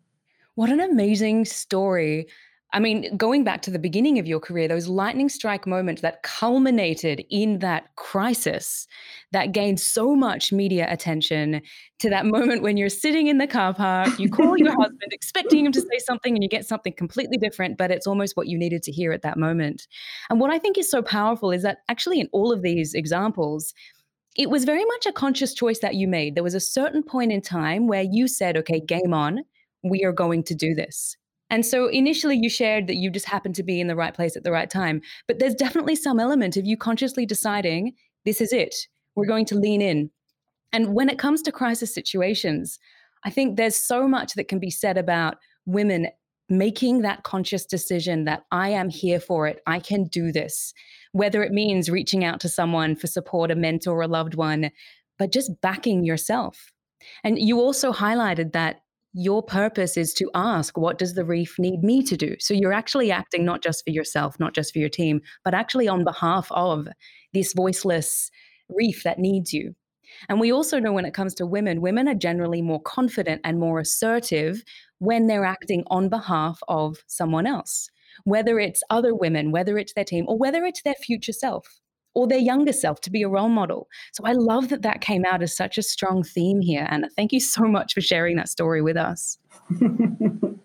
What 0.55 0.69
an 0.69 0.79
amazing 0.79 1.45
story 1.45 2.27
I 2.73 2.79
mean, 2.79 3.15
going 3.15 3.43
back 3.45 3.61
to 3.63 3.71
the 3.71 3.79
beginning 3.79 4.19
of 4.19 4.27
your 4.27 4.39
career, 4.39 4.67
those 4.67 4.87
lightning 4.87 5.29
strike 5.29 5.65
moments 5.65 6.01
that 6.01 6.23
culminated 6.23 7.23
in 7.29 7.59
that 7.59 7.95
crisis 7.95 8.87
that 9.31 9.53
gained 9.53 9.79
so 9.79 10.13
much 10.13 10.51
media 10.51 10.85
attention 10.89 11.61
to 11.99 12.09
that 12.09 12.25
moment 12.25 12.63
when 12.63 12.75
you're 12.75 12.89
sitting 12.89 13.27
in 13.27 13.37
the 13.37 13.47
car 13.47 13.73
park, 13.73 14.19
you 14.19 14.29
call 14.29 14.57
your 14.57 14.71
husband 14.81 15.11
expecting 15.11 15.65
him 15.65 15.71
to 15.71 15.79
say 15.79 15.99
something 15.99 16.33
and 16.33 16.43
you 16.43 16.49
get 16.49 16.65
something 16.65 16.91
completely 16.93 17.37
different, 17.37 17.77
but 17.77 17.91
it's 17.91 18.07
almost 18.07 18.35
what 18.35 18.47
you 18.47 18.57
needed 18.57 18.83
to 18.83 18.91
hear 18.91 19.13
at 19.13 19.21
that 19.21 19.37
moment. 19.37 19.87
And 20.29 20.39
what 20.39 20.51
I 20.51 20.59
think 20.59 20.77
is 20.77 20.91
so 20.91 21.01
powerful 21.01 21.51
is 21.51 21.63
that 21.63 21.77
actually, 21.87 22.19
in 22.19 22.27
all 22.33 22.51
of 22.51 22.61
these 22.61 22.93
examples, 22.93 23.73
it 24.35 24.49
was 24.49 24.65
very 24.65 24.83
much 24.83 25.05
a 25.05 25.13
conscious 25.13 25.53
choice 25.53 25.79
that 25.79 25.95
you 25.95 26.09
made. 26.09 26.35
There 26.35 26.43
was 26.43 26.55
a 26.55 26.59
certain 26.59 27.03
point 27.03 27.31
in 27.31 27.41
time 27.41 27.87
where 27.87 28.03
you 28.03 28.27
said, 28.27 28.57
okay, 28.57 28.81
game 28.81 29.13
on, 29.13 29.43
we 29.81 30.03
are 30.03 30.11
going 30.11 30.43
to 30.43 30.55
do 30.55 30.75
this. 30.75 31.15
And 31.49 31.65
so 31.65 31.87
initially 31.87 32.37
you 32.37 32.49
shared 32.49 32.87
that 32.87 32.95
you 32.95 33.09
just 33.11 33.27
happened 33.27 33.55
to 33.55 33.63
be 33.63 33.79
in 33.79 33.87
the 33.87 33.95
right 33.95 34.13
place 34.13 34.35
at 34.35 34.43
the 34.43 34.51
right 34.51 34.69
time. 34.69 35.01
But 35.27 35.39
there's 35.39 35.55
definitely 35.55 35.95
some 35.95 36.19
element 36.19 36.57
of 36.57 36.65
you 36.65 36.77
consciously 36.77 37.25
deciding, 37.25 37.93
this 38.25 38.41
is 38.41 38.51
it. 38.51 38.75
We're 39.15 39.27
going 39.27 39.45
to 39.45 39.55
lean 39.55 39.81
in. 39.81 40.09
And 40.73 40.93
when 40.93 41.09
it 41.09 41.19
comes 41.19 41.41
to 41.43 41.51
crisis 41.51 41.93
situations, 41.93 42.79
I 43.23 43.29
think 43.29 43.55
there's 43.55 43.75
so 43.75 44.07
much 44.07 44.33
that 44.33 44.47
can 44.47 44.59
be 44.59 44.69
said 44.69 44.97
about 44.97 45.37
women 45.65 46.07
making 46.49 47.01
that 47.01 47.23
conscious 47.23 47.65
decision 47.65 48.25
that 48.25 48.43
I 48.51 48.69
am 48.69 48.89
here 48.89 49.19
for 49.19 49.47
it. 49.47 49.61
I 49.65 49.79
can 49.79 50.05
do 50.05 50.31
this. 50.31 50.73
Whether 51.11 51.41
it 51.43 51.51
means 51.51 51.89
reaching 51.89 52.23
out 52.23 52.39
to 52.41 52.49
someone 52.49 52.95
for 52.95 53.07
support, 53.07 53.51
a 53.51 53.55
mentor, 53.55 54.01
a 54.01 54.07
loved 54.07 54.35
one, 54.35 54.69
but 55.17 55.31
just 55.31 55.59
backing 55.61 56.03
yourself. 56.03 56.71
And 57.23 57.39
you 57.39 57.59
also 57.59 57.91
highlighted 57.91 58.51
that 58.53 58.81
your 59.17 59.41
purpose 59.41 59.95
is 59.95 60.13
to 60.13 60.29
ask, 60.35 60.77
what 60.77 60.97
does 60.97 61.13
the 61.13 61.23
reef 61.23 61.55
need 61.57 61.83
me 61.83 62.03
to 62.03 62.17
do? 62.17 62.35
So 62.39 62.53
you're 62.53 62.73
actually 62.73 63.11
acting 63.11 63.45
not 63.45 63.63
just 63.63 63.81
for 63.85 63.91
yourself, 63.91 64.37
not 64.41 64.53
just 64.53 64.73
for 64.73 64.79
your 64.79 64.89
team, 64.89 65.21
but 65.45 65.53
actually 65.53 65.87
on 65.87 66.03
behalf 66.03 66.47
of 66.51 66.89
this 67.33 67.53
voiceless 67.53 68.29
reef 68.67 69.03
that 69.03 69.17
needs 69.17 69.53
you. 69.53 69.73
And 70.27 70.41
we 70.41 70.51
also 70.51 70.79
know 70.79 70.91
when 70.91 71.05
it 71.05 71.13
comes 71.13 71.33
to 71.35 71.45
women, 71.45 71.79
women 71.79 72.09
are 72.09 72.13
generally 72.13 72.61
more 72.61 72.81
confident 72.81 73.39
and 73.45 73.57
more 73.57 73.79
assertive 73.79 74.61
when 74.99 75.27
they're 75.27 75.45
acting 75.45 75.85
on 75.87 76.09
behalf 76.09 76.59
of 76.67 76.97
someone 77.07 77.47
else, 77.47 77.89
whether 78.25 78.59
it's 78.59 78.83
other 78.89 79.15
women, 79.15 79.51
whether 79.51 79.77
it's 79.77 79.93
their 79.93 80.03
team, 80.03 80.25
or 80.27 80.37
whether 80.37 80.65
it's 80.65 80.81
their 80.83 80.95
future 80.95 81.33
self 81.33 81.79
or 82.15 82.27
their 82.27 82.39
younger 82.39 82.73
self 82.73 83.01
to 83.01 83.11
be 83.11 83.21
a 83.21 83.29
role 83.29 83.49
model. 83.49 83.87
So 84.13 84.23
I 84.25 84.31
love 84.31 84.69
that 84.69 84.81
that 84.81 85.01
came 85.01 85.25
out 85.25 85.43
as 85.43 85.55
such 85.55 85.77
a 85.77 85.83
strong 85.83 86.23
theme 86.23 86.61
here. 86.61 86.87
Anna, 86.89 87.09
thank 87.15 87.31
you 87.31 87.39
so 87.39 87.63
much 87.63 87.93
for 87.93 88.01
sharing 88.01 88.37
that 88.37 88.49
story 88.49 88.81
with 88.81 88.97
us. 88.97 89.37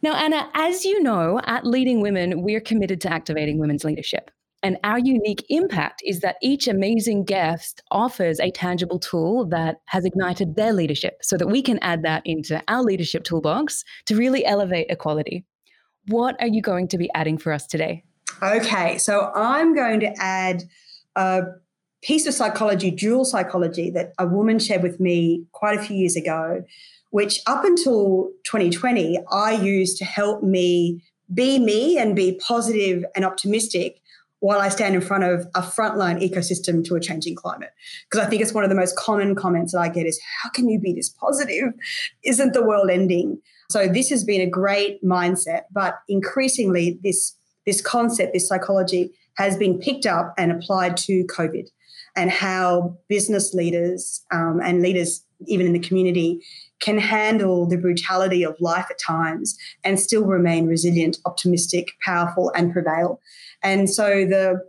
now, 0.03 0.15
Anna, 0.15 0.49
as 0.55 0.85
you 0.85 1.03
know, 1.03 1.41
at 1.45 1.67
Leading 1.67 2.01
Women, 2.01 2.43
we're 2.43 2.61
committed 2.61 3.01
to 3.03 3.13
activating 3.13 3.59
women's 3.59 3.85
leadership. 3.85 4.31
And 4.63 4.77
our 4.85 4.99
unique 4.99 5.45
impact 5.49 6.03
is 6.05 6.21
that 6.21 6.37
each 6.43 6.69
amazing 6.69 7.25
guest 7.25 7.83
offers 7.91 8.39
a 8.41 8.51
tangible 8.51 8.99
tool 8.99 9.47
that 9.49 9.77
has 9.87 10.05
ignited 10.05 10.55
their 10.55 10.75
leadership 10.75 11.15
so 11.23 11.39
that 11.39 11.49
we 11.49 11.63
can 11.63 11.79
add 11.81 12.03
that 12.03 12.23
into 12.27 12.63
our 12.69 12.83
leadership 12.83 13.25
toolbox 13.25 13.85
to 14.07 14.17
really 14.17 14.45
elevate 14.45 14.87
equality. 14.91 15.47
What 16.09 16.37
are 16.41 16.49
you 16.49 16.61
going 16.61 16.89
to 16.89 16.99
be 16.99 17.11
adding 17.15 17.39
for 17.39 17.53
us 17.53 17.67
today? 17.67 18.05
Okay, 18.43 18.99
so 18.99 19.31
I'm 19.35 19.75
going 19.75 20.01
to 20.01 20.13
add 20.19 20.65
a 21.17 21.43
piece 22.03 22.27
of 22.27 22.35
psychology, 22.35 22.91
dual 22.91 23.25
psychology, 23.25 23.91
that 23.91 24.13
a 24.19 24.27
woman 24.27 24.59
shared 24.59 24.83
with 24.83 25.01
me 25.01 25.45
quite 25.53 25.79
a 25.79 25.83
few 25.83 25.97
years 25.97 26.17
ago, 26.17 26.65
which 27.11 27.41
up 27.47 27.65
until 27.65 28.31
2020, 28.45 29.19
I 29.31 29.53
used 29.53 29.99
to 29.99 30.05
help 30.05 30.43
me 30.43 31.03
be 31.33 31.59
me 31.59 31.99
and 31.99 32.17
be 32.17 32.41
positive 32.47 33.05
and 33.15 33.25
optimistic 33.25 34.01
while 34.41 34.61
I 34.61 34.71
stand 34.71 34.95
in 34.95 35.03
front 35.03 35.25
of 35.25 35.47
a 35.55 35.61
frontline 35.61 36.27
ecosystem 36.27 36.83
to 36.87 36.95
a 36.95 37.01
changing 37.01 37.35
climate. 37.35 37.71
Because 38.09 38.27
I 38.27 38.29
think 38.29 38.41
it's 38.41 38.55
one 38.55 38.65
of 38.65 38.71
the 38.71 38.77
most 38.77 38.97
common 38.97 39.35
comments 39.35 39.73
that 39.73 39.81
I 39.81 39.89
get 39.89 40.07
is, 40.07 40.19
how 40.43 40.49
can 40.49 40.69
you 40.69 40.81
be 40.81 40.95
this 40.95 41.11
positive? 41.11 41.75
Isn't 42.25 42.55
the 42.55 42.63
world 42.63 42.91
ending? 42.91 43.39
So 43.69 43.87
this 43.87 44.09
has 44.09 44.25
been 44.25 44.41
a 44.41 44.49
great 44.49 45.05
mindset, 45.05 45.65
but 45.71 46.01
increasingly 46.09 46.99
this 47.03 47.37
this 47.67 47.81
concept, 47.81 48.33
this 48.33 48.49
psychology 48.49 49.13
has 49.41 49.57
been 49.57 49.79
picked 49.79 50.05
up 50.05 50.35
and 50.37 50.53
applied 50.53 50.99
to 50.99 51.25
COVID 51.25 51.67
and 52.15 52.31
how 52.31 52.99
business 53.09 53.55
leaders 53.55 54.23
um, 54.31 54.61
and 54.63 54.83
leaders, 54.83 55.25
even 55.47 55.65
in 55.65 55.73
the 55.73 55.79
community, 55.79 56.41
can 56.79 56.99
handle 56.99 57.67
the 57.67 57.79
brutality 57.79 58.43
of 58.43 58.55
life 58.61 58.87
at 58.91 58.99
times 58.99 59.57
and 59.83 59.99
still 59.99 60.27
remain 60.27 60.67
resilient, 60.67 61.17
optimistic, 61.25 61.93
powerful, 62.05 62.53
and 62.55 62.71
prevail. 62.71 63.19
And 63.63 63.89
so 63.89 64.27
the 64.27 64.69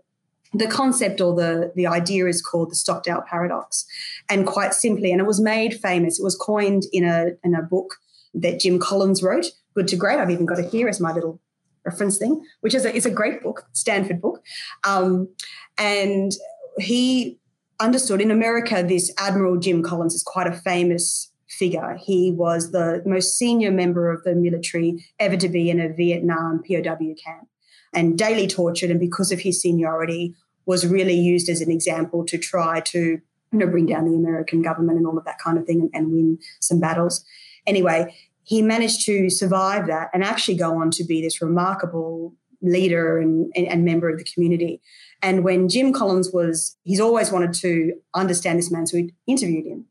the 0.54 0.68
concept 0.68 1.20
or 1.20 1.36
the 1.36 1.74
the 1.76 1.88
idea 1.88 2.26
is 2.28 2.42
called 2.42 2.72
the 2.72 2.76
Stockdale 2.76 3.24
paradox, 3.30 3.86
and 4.30 4.48
quite 4.48 4.74
simply, 4.74 5.12
and 5.12 5.20
it 5.20 5.28
was 5.28 5.42
made 5.42 5.80
famous. 5.82 6.18
It 6.18 6.24
was 6.24 6.36
coined 6.36 6.84
in 6.94 7.04
a 7.04 7.32
in 7.44 7.56
a 7.56 7.62
book 7.62 7.98
that 8.34 8.62
Jim 8.62 8.80
Collins 8.80 9.22
wrote, 9.22 9.48
Good 9.76 9.90
to 9.90 9.98
Great. 9.98 10.20
I've 10.20 10.30
even 10.30 10.46
got 10.46 10.60
it 10.60 10.72
here 10.72 10.88
as 10.88 11.02
my 11.02 11.12
little 11.12 11.42
reference 11.86 12.18
thing, 12.18 12.44
which 12.62 12.74
is 12.74 12.86
a, 12.86 12.96
is 12.96 13.06
a 13.06 13.12
great 13.12 13.42
book, 13.42 13.66
Stanford 13.74 14.22
book. 14.22 14.44
Um, 14.84 15.30
and 15.78 16.32
he 16.78 17.40
understood 17.80 18.22
in 18.22 18.32
America, 18.32 18.84
this 18.88 19.12
Admiral 19.18 19.58
Jim 19.58 19.84
Collins 19.84 20.14
is 20.14 20.24
quite 20.24 20.48
a 20.48 20.54
famous 20.54 21.32
figure. 21.50 21.98
He 22.00 22.32
was 22.32 22.72
the 22.72 23.02
most 23.06 23.38
senior 23.38 23.72
member 23.72 24.12
of 24.12 24.24
the 24.24 24.36
military 24.36 25.06
ever 25.20 25.38
to 25.38 25.50
be 25.50 25.70
in 25.70 25.80
a 25.80 25.90
Vietnam 25.90 26.62
POW 26.68 27.16
camp 27.24 27.48
and 27.94 28.18
daily 28.18 28.48
tortured. 28.48 28.90
And 28.90 29.00
because 29.00 29.32
of 29.32 29.40
his 29.40 29.62
seniority, 29.62 30.36
was 30.66 30.86
really 30.86 31.16
used 31.16 31.50
as 31.50 31.62
an 31.62 31.72
example 31.72 32.26
to 32.26 32.38
try 32.38 32.80
to 32.80 33.00
you 33.00 33.60
know, 33.60 33.68
bring 33.68 33.88
down 33.88 34.06
the 34.06 34.16
American 34.16 34.62
government 34.62 34.98
and 34.98 35.06
all 35.06 35.18
of 35.18 35.26
that 35.26 35.40
kind 35.40 35.58
of 35.58 35.66
thing 35.66 35.82
and, 35.82 35.90
and 35.94 36.12
win 36.12 36.38
some 36.60 36.80
battles. 36.80 37.26
Anyway, 37.68 38.16
he 38.52 38.62
managed 38.62 39.06
to 39.06 39.30
survive 39.30 39.88
that 39.88 40.10
and 40.14 40.26
actually 40.26 40.58
go 40.58 40.82
on 40.82 40.92
to 40.92 41.06
be 41.06 41.22
this 41.22 41.42
remarkable 41.42 42.36
leader 42.62 43.18
and, 43.18 43.50
and, 43.56 43.66
and, 43.66 43.86
member 43.86 44.10
of 44.10 44.18
the 44.18 44.26
community. 44.26 44.82
And 45.22 45.46
when 45.46 45.70
Jim 45.70 45.94
Collins 45.94 46.32
was, 46.34 46.76
he's 46.84 47.00
always 47.00 47.32
wanted 47.32 47.54
to 47.54 47.94
understand 48.14 48.60
this 48.60 48.70
man, 48.70 48.86
so 48.86 48.98
he 48.98 49.14
interviewed 49.26 49.66
him 49.66 49.86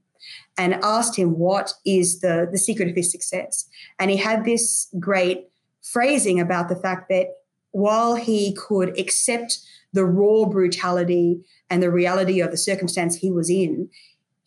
and 0.59 0.75
asked 0.83 1.17
him 1.17 1.39
what 1.39 1.73
is 1.87 2.21
the, 2.21 2.51
the 2.53 2.59
secret 2.59 2.91
of 2.91 2.97
his 2.97 3.11
success. 3.11 3.67
And 3.99 4.11
he 4.11 4.19
had 4.19 4.45
this 4.45 4.95
great 5.01 5.49
phrasing 5.83 6.39
about 6.39 6.69
the 6.69 6.77
fact 6.77 7.09
that 7.09 7.29
while 7.71 8.15
he 8.15 8.55
could 8.55 8.91
accept 9.01 9.59
the 9.95 10.05
raw 10.05 10.45
brutality 10.45 11.41
and 11.71 11.83
the 11.83 11.91
reality 11.91 12.43
of 12.43 12.51
the 12.51 12.59
circumstance 12.59 13.17
he 13.17 13.31
was 13.31 13.49
in, 13.49 13.89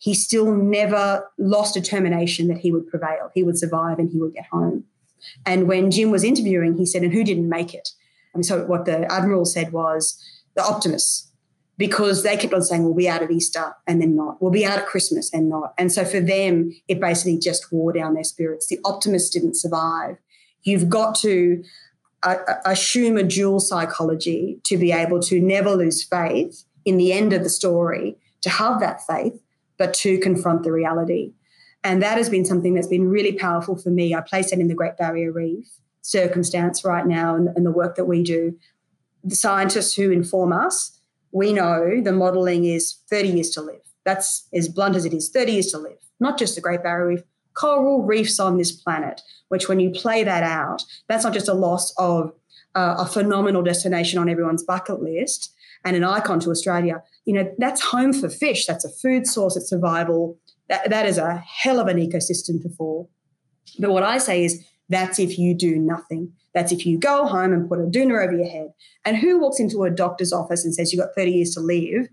he 0.04 0.12
still 0.12 0.54
never 0.54 1.26
lost 1.38 1.72
determination 1.72 2.48
that 2.48 2.58
he 2.58 2.70
would 2.70 2.86
prevail, 2.86 3.30
he 3.32 3.42
would 3.42 3.58
survive, 3.58 3.98
and 3.98 4.10
he 4.10 4.18
would 4.18 4.34
get 4.34 4.44
home. 4.52 4.84
And 5.46 5.66
when 5.66 5.90
Jim 5.90 6.10
was 6.10 6.24
interviewing, 6.24 6.76
he 6.76 6.84
said, 6.84 7.02
And 7.02 7.14
who 7.14 7.24
didn't 7.24 7.48
make 7.48 7.72
it? 7.72 7.88
And 8.34 8.44
so 8.44 8.66
what 8.66 8.84
the 8.84 9.10
Admiral 9.10 9.46
said 9.46 9.72
was 9.72 10.22
the 10.56 10.62
optimists, 10.62 11.32
because 11.78 12.22
they 12.22 12.36
kept 12.36 12.52
on 12.52 12.60
saying, 12.60 12.84
We'll 12.84 12.92
be 12.92 13.08
out 13.08 13.22
at 13.22 13.30
Easter 13.30 13.76
and 13.86 13.98
then 14.02 14.14
not. 14.14 14.42
We'll 14.42 14.50
be 14.50 14.66
out 14.66 14.78
at 14.78 14.84
Christmas 14.84 15.32
and 15.32 15.48
not. 15.48 15.72
And 15.78 15.90
so 15.90 16.04
for 16.04 16.20
them, 16.20 16.72
it 16.86 17.00
basically 17.00 17.38
just 17.38 17.72
wore 17.72 17.94
down 17.94 18.12
their 18.12 18.24
spirits. 18.24 18.66
The 18.66 18.80
optimists 18.84 19.30
didn't 19.30 19.56
survive. 19.56 20.18
You've 20.64 20.90
got 20.90 21.14
to 21.20 21.64
uh, 22.22 22.36
uh 22.46 22.56
assume 22.66 23.16
a 23.16 23.22
dual 23.22 23.58
psychology 23.58 24.60
to 24.64 24.76
be 24.76 24.92
able 24.92 25.20
to 25.20 25.40
never 25.40 25.74
lose 25.74 26.04
faith 26.04 26.64
in 26.84 26.98
the 26.98 27.14
end 27.14 27.32
of 27.32 27.42
the 27.42 27.48
story, 27.48 28.18
to 28.42 28.50
have 28.50 28.80
that 28.80 29.00
faith 29.06 29.40
but 29.78 29.94
to 29.94 30.18
confront 30.18 30.62
the 30.62 30.72
reality. 30.72 31.32
And 31.82 32.02
that 32.02 32.16
has 32.16 32.30
been 32.30 32.44
something 32.44 32.74
that's 32.74 32.86
been 32.86 33.08
really 33.08 33.32
powerful 33.32 33.76
for 33.76 33.90
me. 33.90 34.14
I 34.14 34.20
place 34.20 34.50
that 34.50 34.58
in 34.58 34.68
the 34.68 34.74
Great 34.74 34.96
Barrier 34.96 35.32
Reef 35.32 35.66
circumstance 36.00 36.84
right 36.84 37.06
now 37.06 37.34
and, 37.34 37.48
and 37.56 37.64
the 37.64 37.70
work 37.70 37.96
that 37.96 38.04
we 38.04 38.22
do. 38.22 38.56
The 39.22 39.36
scientists 39.36 39.94
who 39.94 40.10
inform 40.10 40.52
us, 40.52 40.98
we 41.32 41.52
know 41.52 42.00
the 42.02 42.12
modeling 42.12 42.64
is 42.64 42.98
30 43.08 43.28
years 43.28 43.50
to 43.50 43.62
live. 43.62 43.80
That's 44.04 44.46
as 44.52 44.68
blunt 44.68 44.96
as 44.96 45.04
it 45.04 45.14
is 45.14 45.30
30 45.30 45.52
years 45.52 45.66
to 45.68 45.78
live, 45.78 45.98
not 46.20 46.38
just 46.38 46.54
the 46.54 46.60
Great 46.60 46.82
Barrier 46.82 47.08
Reef, 47.08 47.22
coral 47.54 48.02
reefs 48.02 48.38
on 48.38 48.58
this 48.58 48.72
planet, 48.72 49.22
which 49.48 49.68
when 49.68 49.80
you 49.80 49.90
play 49.90 50.24
that 50.24 50.42
out, 50.42 50.82
that's 51.08 51.24
not 51.24 51.32
just 51.32 51.48
a 51.48 51.54
loss 51.54 51.94
of 51.96 52.32
uh, 52.74 52.96
a 52.98 53.06
phenomenal 53.06 53.62
destination 53.62 54.18
on 54.18 54.28
everyone's 54.28 54.62
bucket 54.62 55.02
list 55.02 55.54
and 55.84 55.96
an 55.96 56.04
icon 56.04 56.40
to 56.40 56.50
Australia, 56.50 57.02
you 57.24 57.34
know, 57.34 57.50
that's 57.58 57.80
home 57.80 58.12
for 58.12 58.28
fish. 58.28 58.66
That's 58.66 58.84
a 58.84 58.90
food 58.90 59.26
source, 59.26 59.56
it's 59.56 59.68
survival. 59.68 60.38
That, 60.68 60.90
that 60.90 61.06
is 61.06 61.18
a 61.18 61.36
hell 61.36 61.80
of 61.80 61.88
an 61.88 61.98
ecosystem 61.98 62.60
to 62.62 62.68
fall. 62.76 63.10
But 63.78 63.90
what 63.90 64.02
I 64.02 64.18
say 64.18 64.44
is 64.44 64.64
that's 64.88 65.18
if 65.18 65.38
you 65.38 65.54
do 65.54 65.76
nothing. 65.76 66.32
That's 66.54 66.72
if 66.72 66.86
you 66.86 66.98
go 66.98 67.26
home 67.26 67.52
and 67.52 67.68
put 67.68 67.80
a 67.80 67.82
doona 67.82 68.22
over 68.22 68.36
your 68.36 68.48
head. 68.48 68.68
And 69.04 69.16
who 69.16 69.40
walks 69.40 69.58
into 69.58 69.82
a 69.84 69.90
doctor's 69.90 70.32
office 70.32 70.64
and 70.64 70.74
says 70.74 70.92
you've 70.92 71.02
got 71.02 71.14
30 71.16 71.32
years 71.32 71.50
to 71.54 71.60
live, 71.60 72.08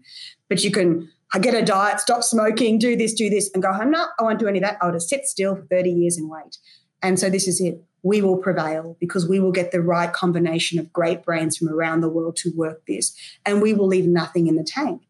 but 0.50 0.64
you 0.64 0.72
can 0.72 1.10
get 1.40 1.54
a 1.54 1.62
diet, 1.62 2.00
stop 2.00 2.24
smoking, 2.24 2.80
do 2.80 2.96
this, 2.96 3.14
do 3.14 3.30
this, 3.30 3.52
and 3.54 3.62
go 3.62 3.72
home? 3.72 3.92
No, 3.92 4.08
I 4.20 4.24
won't 4.24 4.40
do 4.40 4.48
any 4.48 4.60
of 4.60 4.64
that. 4.64 4.78
I'll 4.82 4.92
just 4.92 5.10
sit 5.10 5.26
still 5.26 5.56
for 5.56 5.66
30 5.68 5.92
years 5.92 6.18
and 6.18 6.30
wait. 6.30 6.58
And 7.04 7.20
so 7.20 7.30
this 7.30 7.48
is 7.48 7.62
it. 7.62 7.82
We 8.04 8.22
will 8.22 8.38
prevail 8.38 8.98
because 9.00 9.28
we 9.28 9.40
will 9.40 9.52
get 9.52 9.72
the 9.72 9.82
right 9.82 10.12
combination 10.12 10.80
of 10.80 10.92
great 10.92 11.24
brands 11.24 11.58
from 11.58 11.70
around 11.70 12.02
the 12.02 12.10
world 12.10 12.36
to 12.36 12.52
work 12.56 12.82
this 12.88 13.16
and 13.46 13.62
we 13.62 13.74
will 13.74 13.88
leave 13.88 14.08
nothing 14.08 14.48
in 14.48 14.56
the 14.56 14.64
tank. 14.64 15.04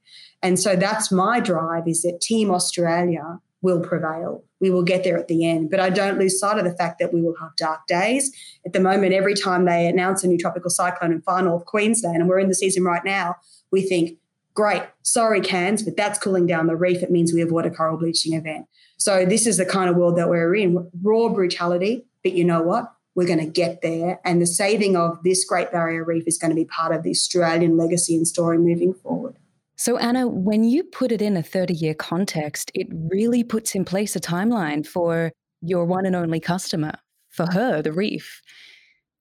And 0.43 0.59
so 0.59 0.75
that's 0.75 1.11
my 1.11 1.39
drive 1.39 1.87
is 1.87 2.01
that 2.01 2.19
Team 2.21 2.51
Australia 2.51 3.39
will 3.61 3.79
prevail. 3.79 4.43
We 4.59 4.69
will 4.69 4.83
get 4.83 5.03
there 5.03 5.17
at 5.17 5.27
the 5.27 5.47
end. 5.47 5.69
But 5.69 5.79
I 5.79 5.89
don't 5.89 6.17
lose 6.17 6.39
sight 6.39 6.57
of 6.57 6.65
the 6.65 6.75
fact 6.75 6.99
that 6.99 7.13
we 7.13 7.21
will 7.21 7.35
have 7.39 7.55
dark 7.57 7.85
days. 7.87 8.35
At 8.65 8.73
the 8.73 8.79
moment, 8.79 9.13
every 9.13 9.35
time 9.35 9.65
they 9.65 9.87
announce 9.87 10.23
a 10.23 10.27
new 10.27 10.37
tropical 10.37 10.69
cyclone 10.69 11.11
in 11.11 11.21
far 11.21 11.41
north 11.41 11.65
Queensland, 11.65 12.17
and 12.17 12.27
we're 12.27 12.39
in 12.39 12.47
the 12.47 12.55
season 12.55 12.83
right 12.83 13.05
now, 13.05 13.35
we 13.71 13.81
think, 13.81 14.17
great, 14.53 14.83
sorry, 15.03 15.41
Cairns, 15.41 15.83
but 15.83 15.95
that's 15.95 16.19
cooling 16.19 16.47
down 16.47 16.67
the 16.67 16.75
reef. 16.75 17.03
It 17.03 17.11
means 17.11 17.33
we 17.33 17.41
avoid 17.41 17.65
a 17.65 17.71
coral 17.71 17.97
bleaching 17.97 18.33
event. 18.33 18.65
So 18.97 19.25
this 19.25 19.47
is 19.47 19.57
the 19.57 19.65
kind 19.65 19.89
of 19.89 19.95
world 19.95 20.17
that 20.17 20.29
we're 20.29 20.55
in. 20.55 20.89
Raw 21.01 21.29
brutality, 21.29 22.05
but 22.23 22.33
you 22.33 22.45
know 22.45 22.61
what? 22.61 22.93
We're 23.15 23.27
going 23.27 23.39
to 23.39 23.45
get 23.45 23.81
there. 23.81 24.21
And 24.23 24.41
the 24.41 24.47
saving 24.47 24.95
of 24.95 25.21
this 25.23 25.43
Great 25.43 25.71
Barrier 25.71 26.03
Reef 26.03 26.23
is 26.27 26.37
going 26.37 26.51
to 26.51 26.55
be 26.55 26.65
part 26.65 26.93
of 26.93 27.03
the 27.03 27.09
Australian 27.09 27.77
legacy 27.77 28.15
and 28.15 28.27
story 28.27 28.57
moving 28.57 28.93
forward. 28.93 29.35
So, 29.75 29.97
Anna, 29.97 30.27
when 30.27 30.63
you 30.63 30.83
put 30.83 31.11
it 31.11 31.21
in 31.21 31.35
a 31.35 31.43
30 31.43 31.73
year 31.73 31.93
context, 31.93 32.71
it 32.75 32.87
really 32.91 33.43
puts 33.43 33.75
in 33.75 33.83
place 33.83 34.15
a 34.15 34.19
timeline 34.19 34.85
for 34.85 35.31
your 35.61 35.85
one 35.85 36.05
and 36.05 36.15
only 36.15 36.39
customer, 36.39 36.93
for 37.29 37.47
her, 37.51 37.81
the 37.81 37.91
reef. 37.91 38.41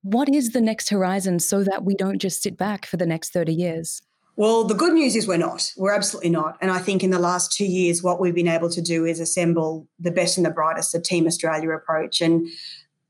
What 0.02 0.28
is 0.28 0.52
the 0.52 0.60
next 0.60 0.90
horizon 0.90 1.38
so 1.40 1.64
that 1.64 1.84
we 1.84 1.94
don't 1.94 2.18
just 2.18 2.42
sit 2.42 2.56
back 2.56 2.86
for 2.86 2.96
the 2.96 3.06
next 3.06 3.32
30 3.32 3.52
years? 3.52 4.02
Well, 4.36 4.64
the 4.64 4.74
good 4.74 4.94
news 4.94 5.16
is 5.16 5.26
we're 5.26 5.36
not. 5.36 5.70
We're 5.76 5.94
absolutely 5.94 6.30
not. 6.30 6.56
And 6.62 6.70
I 6.70 6.78
think 6.78 7.02
in 7.02 7.10
the 7.10 7.18
last 7.18 7.52
two 7.52 7.66
years, 7.66 8.02
what 8.02 8.20
we've 8.20 8.34
been 8.34 8.48
able 8.48 8.70
to 8.70 8.80
do 8.80 9.04
is 9.04 9.20
assemble 9.20 9.86
the 9.98 10.10
best 10.10 10.38
and 10.38 10.46
the 10.46 10.50
brightest, 10.50 10.92
the 10.92 11.00
Team 11.00 11.26
Australia 11.26 11.70
approach. 11.72 12.22
And 12.22 12.46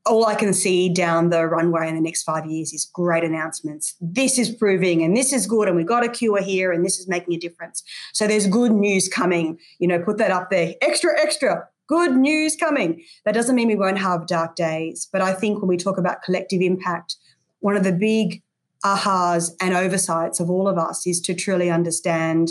all 0.05 0.25
I 0.25 0.35
can 0.35 0.53
see 0.53 0.89
down 0.89 1.29
the 1.29 1.45
runway 1.45 1.87
in 1.87 1.95
the 1.95 2.01
next 2.01 2.23
five 2.23 2.45
years 2.45 2.73
is 2.73 2.89
great 2.91 3.23
announcements. 3.23 3.95
This 4.01 4.39
is 4.39 4.49
proving 4.49 5.03
and 5.03 5.15
this 5.15 5.31
is 5.31 5.45
good, 5.45 5.67
and 5.67 5.77
we've 5.77 5.85
got 5.85 6.03
a 6.03 6.09
cure 6.09 6.41
here, 6.41 6.71
and 6.71 6.83
this 6.83 6.99
is 6.99 7.07
making 7.07 7.35
a 7.35 7.37
difference. 7.37 7.83
So 8.13 8.27
there's 8.27 8.47
good 8.47 8.71
news 8.71 9.07
coming. 9.07 9.59
You 9.79 9.87
know, 9.87 9.99
put 9.99 10.17
that 10.17 10.31
up 10.31 10.49
there. 10.49 10.73
Extra, 10.81 11.11
extra. 11.19 11.67
Good 11.87 12.15
news 12.15 12.55
coming. 12.55 13.03
That 13.25 13.33
doesn't 13.33 13.55
mean 13.55 13.67
we 13.67 13.75
won't 13.75 13.99
have 13.99 14.25
dark 14.25 14.55
days. 14.55 15.07
But 15.11 15.21
I 15.21 15.33
think 15.33 15.59
when 15.59 15.67
we 15.67 15.77
talk 15.77 15.97
about 15.97 16.23
collective 16.23 16.61
impact, 16.61 17.17
one 17.59 17.75
of 17.75 17.83
the 17.83 17.91
big 17.91 18.41
ahas 18.83 19.51
and 19.61 19.75
oversights 19.75 20.39
of 20.39 20.49
all 20.49 20.67
of 20.67 20.77
us 20.77 21.05
is 21.05 21.21
to 21.21 21.35
truly 21.35 21.69
understand 21.69 22.49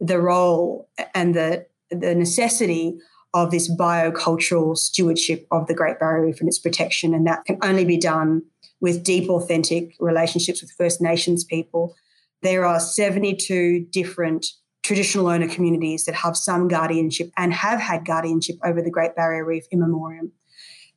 the 0.00 0.20
role 0.20 0.88
and 1.14 1.34
the, 1.34 1.66
the 1.90 2.14
necessity 2.14 2.98
of 3.34 3.50
this 3.50 3.70
biocultural 3.70 4.76
stewardship 4.76 5.46
of 5.50 5.66
the 5.66 5.74
Great 5.74 5.98
Barrier 5.98 6.26
Reef 6.26 6.40
and 6.40 6.48
its 6.48 6.58
protection. 6.58 7.14
And 7.14 7.26
that 7.26 7.44
can 7.44 7.58
only 7.62 7.84
be 7.84 7.98
done 7.98 8.42
with 8.80 9.04
deep, 9.04 9.28
authentic 9.28 9.94
relationships 10.00 10.62
with 10.62 10.70
First 10.72 11.00
Nations 11.00 11.44
people. 11.44 11.94
There 12.42 12.64
are 12.64 12.80
72 12.80 13.86
different 13.90 14.46
traditional 14.82 15.26
owner 15.26 15.48
communities 15.48 16.04
that 16.04 16.14
have 16.14 16.36
some 16.36 16.68
guardianship 16.68 17.30
and 17.36 17.52
have 17.52 17.80
had 17.80 18.06
guardianship 18.06 18.56
over 18.64 18.80
the 18.80 18.90
Great 18.90 19.14
Barrier 19.14 19.44
Reef 19.44 19.64
in 19.70 19.80
memoriam. 19.80 20.32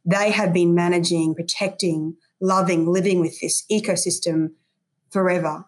They 0.06 0.32
have 0.32 0.54
been 0.54 0.74
managing, 0.74 1.36
protecting, 1.36 2.16
loving, 2.40 2.88
living 2.88 3.20
with 3.20 3.40
this 3.42 3.66
ecosystem 3.72 4.52
forever. 5.10 5.66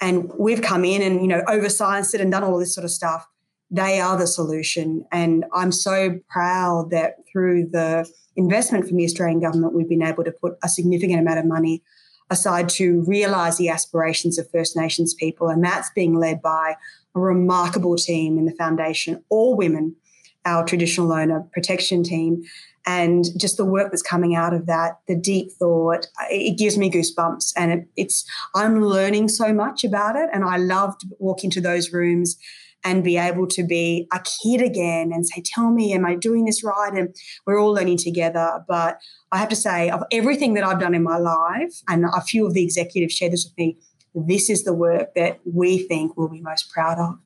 And 0.00 0.32
we've 0.38 0.62
come 0.62 0.84
in 0.84 1.02
and, 1.02 1.20
you 1.20 1.28
know, 1.28 1.42
overscienced 1.42 2.14
it 2.14 2.20
and 2.20 2.30
done 2.30 2.44
all 2.44 2.58
this 2.58 2.74
sort 2.74 2.84
of 2.84 2.90
stuff 2.90 3.28
they 3.70 4.00
are 4.00 4.16
the 4.16 4.26
solution. 4.26 5.04
And 5.12 5.44
I'm 5.52 5.72
so 5.72 6.18
proud 6.28 6.90
that 6.90 7.16
through 7.30 7.68
the 7.70 8.10
investment 8.36 8.86
from 8.86 8.96
the 8.96 9.04
Australian 9.04 9.40
government, 9.40 9.74
we've 9.74 9.88
been 9.88 10.02
able 10.02 10.24
to 10.24 10.32
put 10.32 10.54
a 10.62 10.68
significant 10.68 11.20
amount 11.20 11.38
of 11.38 11.46
money 11.46 11.82
aside 12.30 12.68
to 12.68 13.02
realise 13.06 13.56
the 13.56 13.68
aspirations 13.68 14.38
of 14.38 14.50
First 14.50 14.76
Nations 14.76 15.14
people. 15.14 15.48
And 15.48 15.64
that's 15.64 15.90
being 15.90 16.14
led 16.14 16.42
by 16.42 16.76
a 17.14 17.20
remarkable 17.20 17.96
team 17.96 18.38
in 18.38 18.44
the 18.44 18.52
foundation, 18.52 19.22
all 19.28 19.56
women, 19.56 19.96
our 20.44 20.64
traditional 20.64 21.12
owner 21.12 21.46
protection 21.52 22.02
team. 22.02 22.42
And 22.86 23.26
just 23.38 23.58
the 23.58 23.66
work 23.66 23.90
that's 23.90 24.02
coming 24.02 24.34
out 24.34 24.54
of 24.54 24.66
that, 24.66 24.98
the 25.08 25.16
deep 25.16 25.50
thought, 25.52 26.06
it 26.30 26.56
gives 26.56 26.78
me 26.78 26.90
goosebumps. 26.90 27.52
And 27.56 27.72
it, 27.72 27.88
it's, 27.96 28.24
I'm 28.54 28.82
learning 28.82 29.28
so 29.28 29.52
much 29.52 29.84
about 29.84 30.16
it. 30.16 30.30
And 30.32 30.44
I 30.44 30.56
love 30.56 30.96
to 30.98 31.06
walk 31.18 31.44
into 31.44 31.60
those 31.60 31.92
rooms 31.92 32.38
and 32.84 33.02
be 33.04 33.16
able 33.16 33.46
to 33.48 33.62
be 33.62 34.06
a 34.12 34.20
kid 34.20 34.62
again 34.62 35.12
and 35.12 35.26
say, 35.26 35.42
Tell 35.44 35.70
me, 35.70 35.92
am 35.92 36.06
I 36.06 36.14
doing 36.14 36.44
this 36.44 36.62
right? 36.62 36.92
And 36.92 37.14
we're 37.46 37.60
all 37.60 37.72
learning 37.72 37.98
together. 37.98 38.64
But 38.68 38.98
I 39.32 39.38
have 39.38 39.48
to 39.48 39.56
say, 39.56 39.90
of 39.90 40.02
everything 40.12 40.54
that 40.54 40.64
I've 40.64 40.80
done 40.80 40.94
in 40.94 41.02
my 41.02 41.18
life, 41.18 41.82
and 41.88 42.04
a 42.04 42.20
few 42.20 42.46
of 42.46 42.54
the 42.54 42.62
executives 42.62 43.14
shared 43.14 43.32
this 43.32 43.44
with 43.44 43.56
me, 43.58 43.78
this 44.14 44.48
is 44.48 44.64
the 44.64 44.72
work 44.72 45.14
that 45.14 45.40
we 45.44 45.78
think 45.78 46.16
we'll 46.16 46.28
be 46.28 46.40
most 46.40 46.70
proud 46.70 46.98
of, 46.98 47.18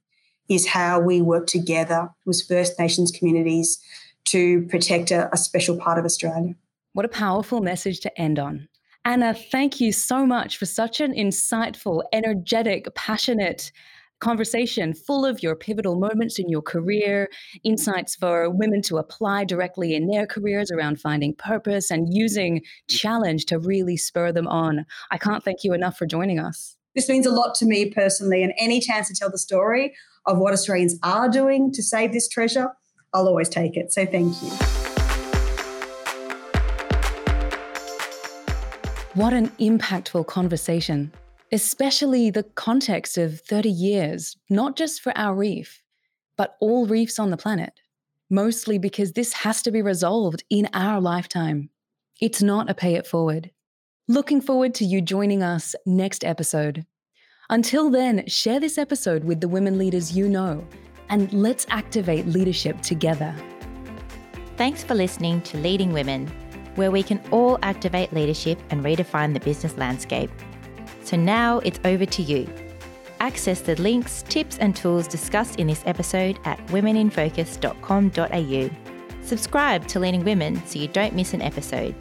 is 0.49 0.67
how 0.67 1.01
we 1.01 1.23
work 1.23 1.47
together 1.47 2.09
with 2.25 2.43
First 2.47 2.79
Nations 2.79 3.11
communities 3.11 3.79
to 4.25 4.67
protect 4.67 5.11
a, 5.11 5.33
a 5.33 5.37
special 5.37 5.77
part 5.77 5.99
of 5.99 6.05
Australia. 6.05 6.55
What 6.93 7.05
a 7.05 7.09
powerful 7.09 7.61
message 7.61 8.01
to 8.01 8.21
end 8.21 8.38
on. 8.38 8.69
Anna, 9.05 9.35
thank 9.35 9.81
you 9.81 9.91
so 9.93 10.25
much 10.25 10.57
for 10.57 10.67
such 10.67 11.01
an 11.01 11.12
insightful, 11.12 12.05
energetic, 12.12 12.95
passionate, 12.95 13.73
conversation 14.22 14.94
full 14.94 15.26
of 15.26 15.42
your 15.42 15.56
pivotal 15.56 15.98
moments 15.98 16.38
in 16.38 16.48
your 16.48 16.62
career, 16.62 17.28
insights 17.64 18.14
for 18.14 18.48
women 18.48 18.80
to 18.80 18.96
apply 18.96 19.44
directly 19.44 19.94
in 19.94 20.06
their 20.06 20.26
careers 20.26 20.70
around 20.70 21.00
finding 21.00 21.35
purpose 21.35 21.90
and 21.90 22.14
using 22.14 22.62
challenge 22.88 23.46
to 23.46 23.58
really 23.58 23.96
spur 23.96 24.30
them 24.30 24.46
on. 24.46 24.87
I 25.11 25.18
can't 25.18 25.44
thank 25.44 25.64
you 25.64 25.74
enough 25.74 25.98
for 25.98 26.06
joining 26.06 26.38
us. 26.38 26.76
This 26.94 27.08
means 27.08 27.26
a 27.26 27.32
lot 27.32 27.56
to 27.56 27.66
me 27.66 27.90
personally, 27.90 28.44
and 28.44 28.52
any 28.58 28.78
chance 28.78 29.08
to 29.08 29.14
tell 29.14 29.30
the 29.30 29.38
story 29.38 29.92
of 30.24 30.38
what 30.38 30.52
Australians 30.52 30.98
are 31.02 31.28
doing 31.28 31.72
to 31.72 31.82
save 31.82 32.12
this 32.12 32.28
treasure, 32.28 32.68
I'll 33.12 33.26
always 33.26 33.48
take 33.48 33.76
it. 33.76 33.92
So 33.92 34.06
thank 34.06 34.40
you. 34.40 34.50
What 39.14 39.32
an 39.32 39.48
impactful 39.58 40.26
conversation 40.28 41.12
especially 41.53 42.31
the 42.31 42.43
context 42.43 43.19
of 43.19 43.41
30 43.41 43.69
years, 43.69 44.37
not 44.49 44.75
just 44.75 45.03
for 45.03 45.17
our 45.17 45.35
reef, 45.35 45.83
but 46.37 46.57
all 46.61 46.87
reefs 46.87 47.19
on 47.19 47.31
the 47.31 47.37
planet, 47.37 47.75
mostly 48.31 48.79
because 48.79 49.12
this 49.12 49.35
has 49.35 49.61
to 49.62 49.71
be 49.71 49.83
resolved 49.83 50.43
in 50.49 50.67
our 50.73 51.01
lifetime. 51.01 51.69
It's 52.21 52.43
not 52.43 52.71
a 52.71 52.75
pay 52.75 52.95
it 52.95 53.07
forward. 53.07 53.51
Looking 54.09 54.41
forward 54.41 54.75
to 54.77 54.85
you 54.85 55.03
joining 55.03 55.43
us 55.43 55.75
next 55.85 56.25
episode. 56.25 56.87
Until 57.51 57.91
then, 57.91 58.27
share 58.27 58.59
this 58.59 58.79
episode 58.79 59.25
with 59.25 59.43
the 59.43 59.49
women 59.49 59.77
leaders 59.77 60.17
you 60.17 60.29
know, 60.29 60.67
and 61.11 61.31
let's 61.35 61.67
activate 61.69 62.27
leadership 62.27 62.81
together. 62.81 63.35
Thanks 64.57 64.83
for 64.83 64.95
listening 64.95 65.43
to 65.43 65.59
Leading 65.59 65.93
Women, 65.93 66.29
where 66.77 66.91
we 66.91 67.03
can 67.03 67.21
all 67.31 67.59
activate 67.62 68.12
leadership 68.15 68.59
and 68.71 68.83
redefine 68.83 69.35
the 69.35 69.41
business 69.41 69.77
landscape. 69.77 70.31
So 71.12 71.16
now 71.18 71.59
it's 71.59 71.79
over 71.85 72.07
to 72.07 72.22
you. 72.22 72.48
Access 73.20 73.61
the 73.61 73.77
links, 73.77 74.22
tips, 74.22 74.57
and 74.57 74.75
tools 74.75 75.07
discussed 75.07 75.57
in 75.57 75.66
this 75.66 75.83
episode 75.85 76.38
at 76.46 76.59
womeninfocus.com.au. 76.68 79.22
Subscribe 79.22 79.87
to 79.88 80.01
Leading 80.01 80.25
Women 80.25 80.66
so 80.66 80.79
you 80.79 80.88
don't 80.88 81.14
miss 81.14 81.35
an 81.35 81.42
episode. 81.42 81.94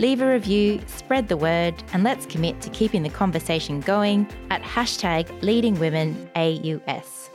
Leave 0.00 0.22
a 0.22 0.28
review, 0.28 0.80
spread 0.88 1.28
the 1.28 1.36
word, 1.36 1.72
and 1.92 2.02
let's 2.02 2.26
commit 2.26 2.60
to 2.62 2.70
keeping 2.70 3.04
the 3.04 3.10
conversation 3.10 3.78
going 3.78 4.26
at 4.50 4.60
hashtag 4.62 5.28
leadingwomenaus. 5.40 7.28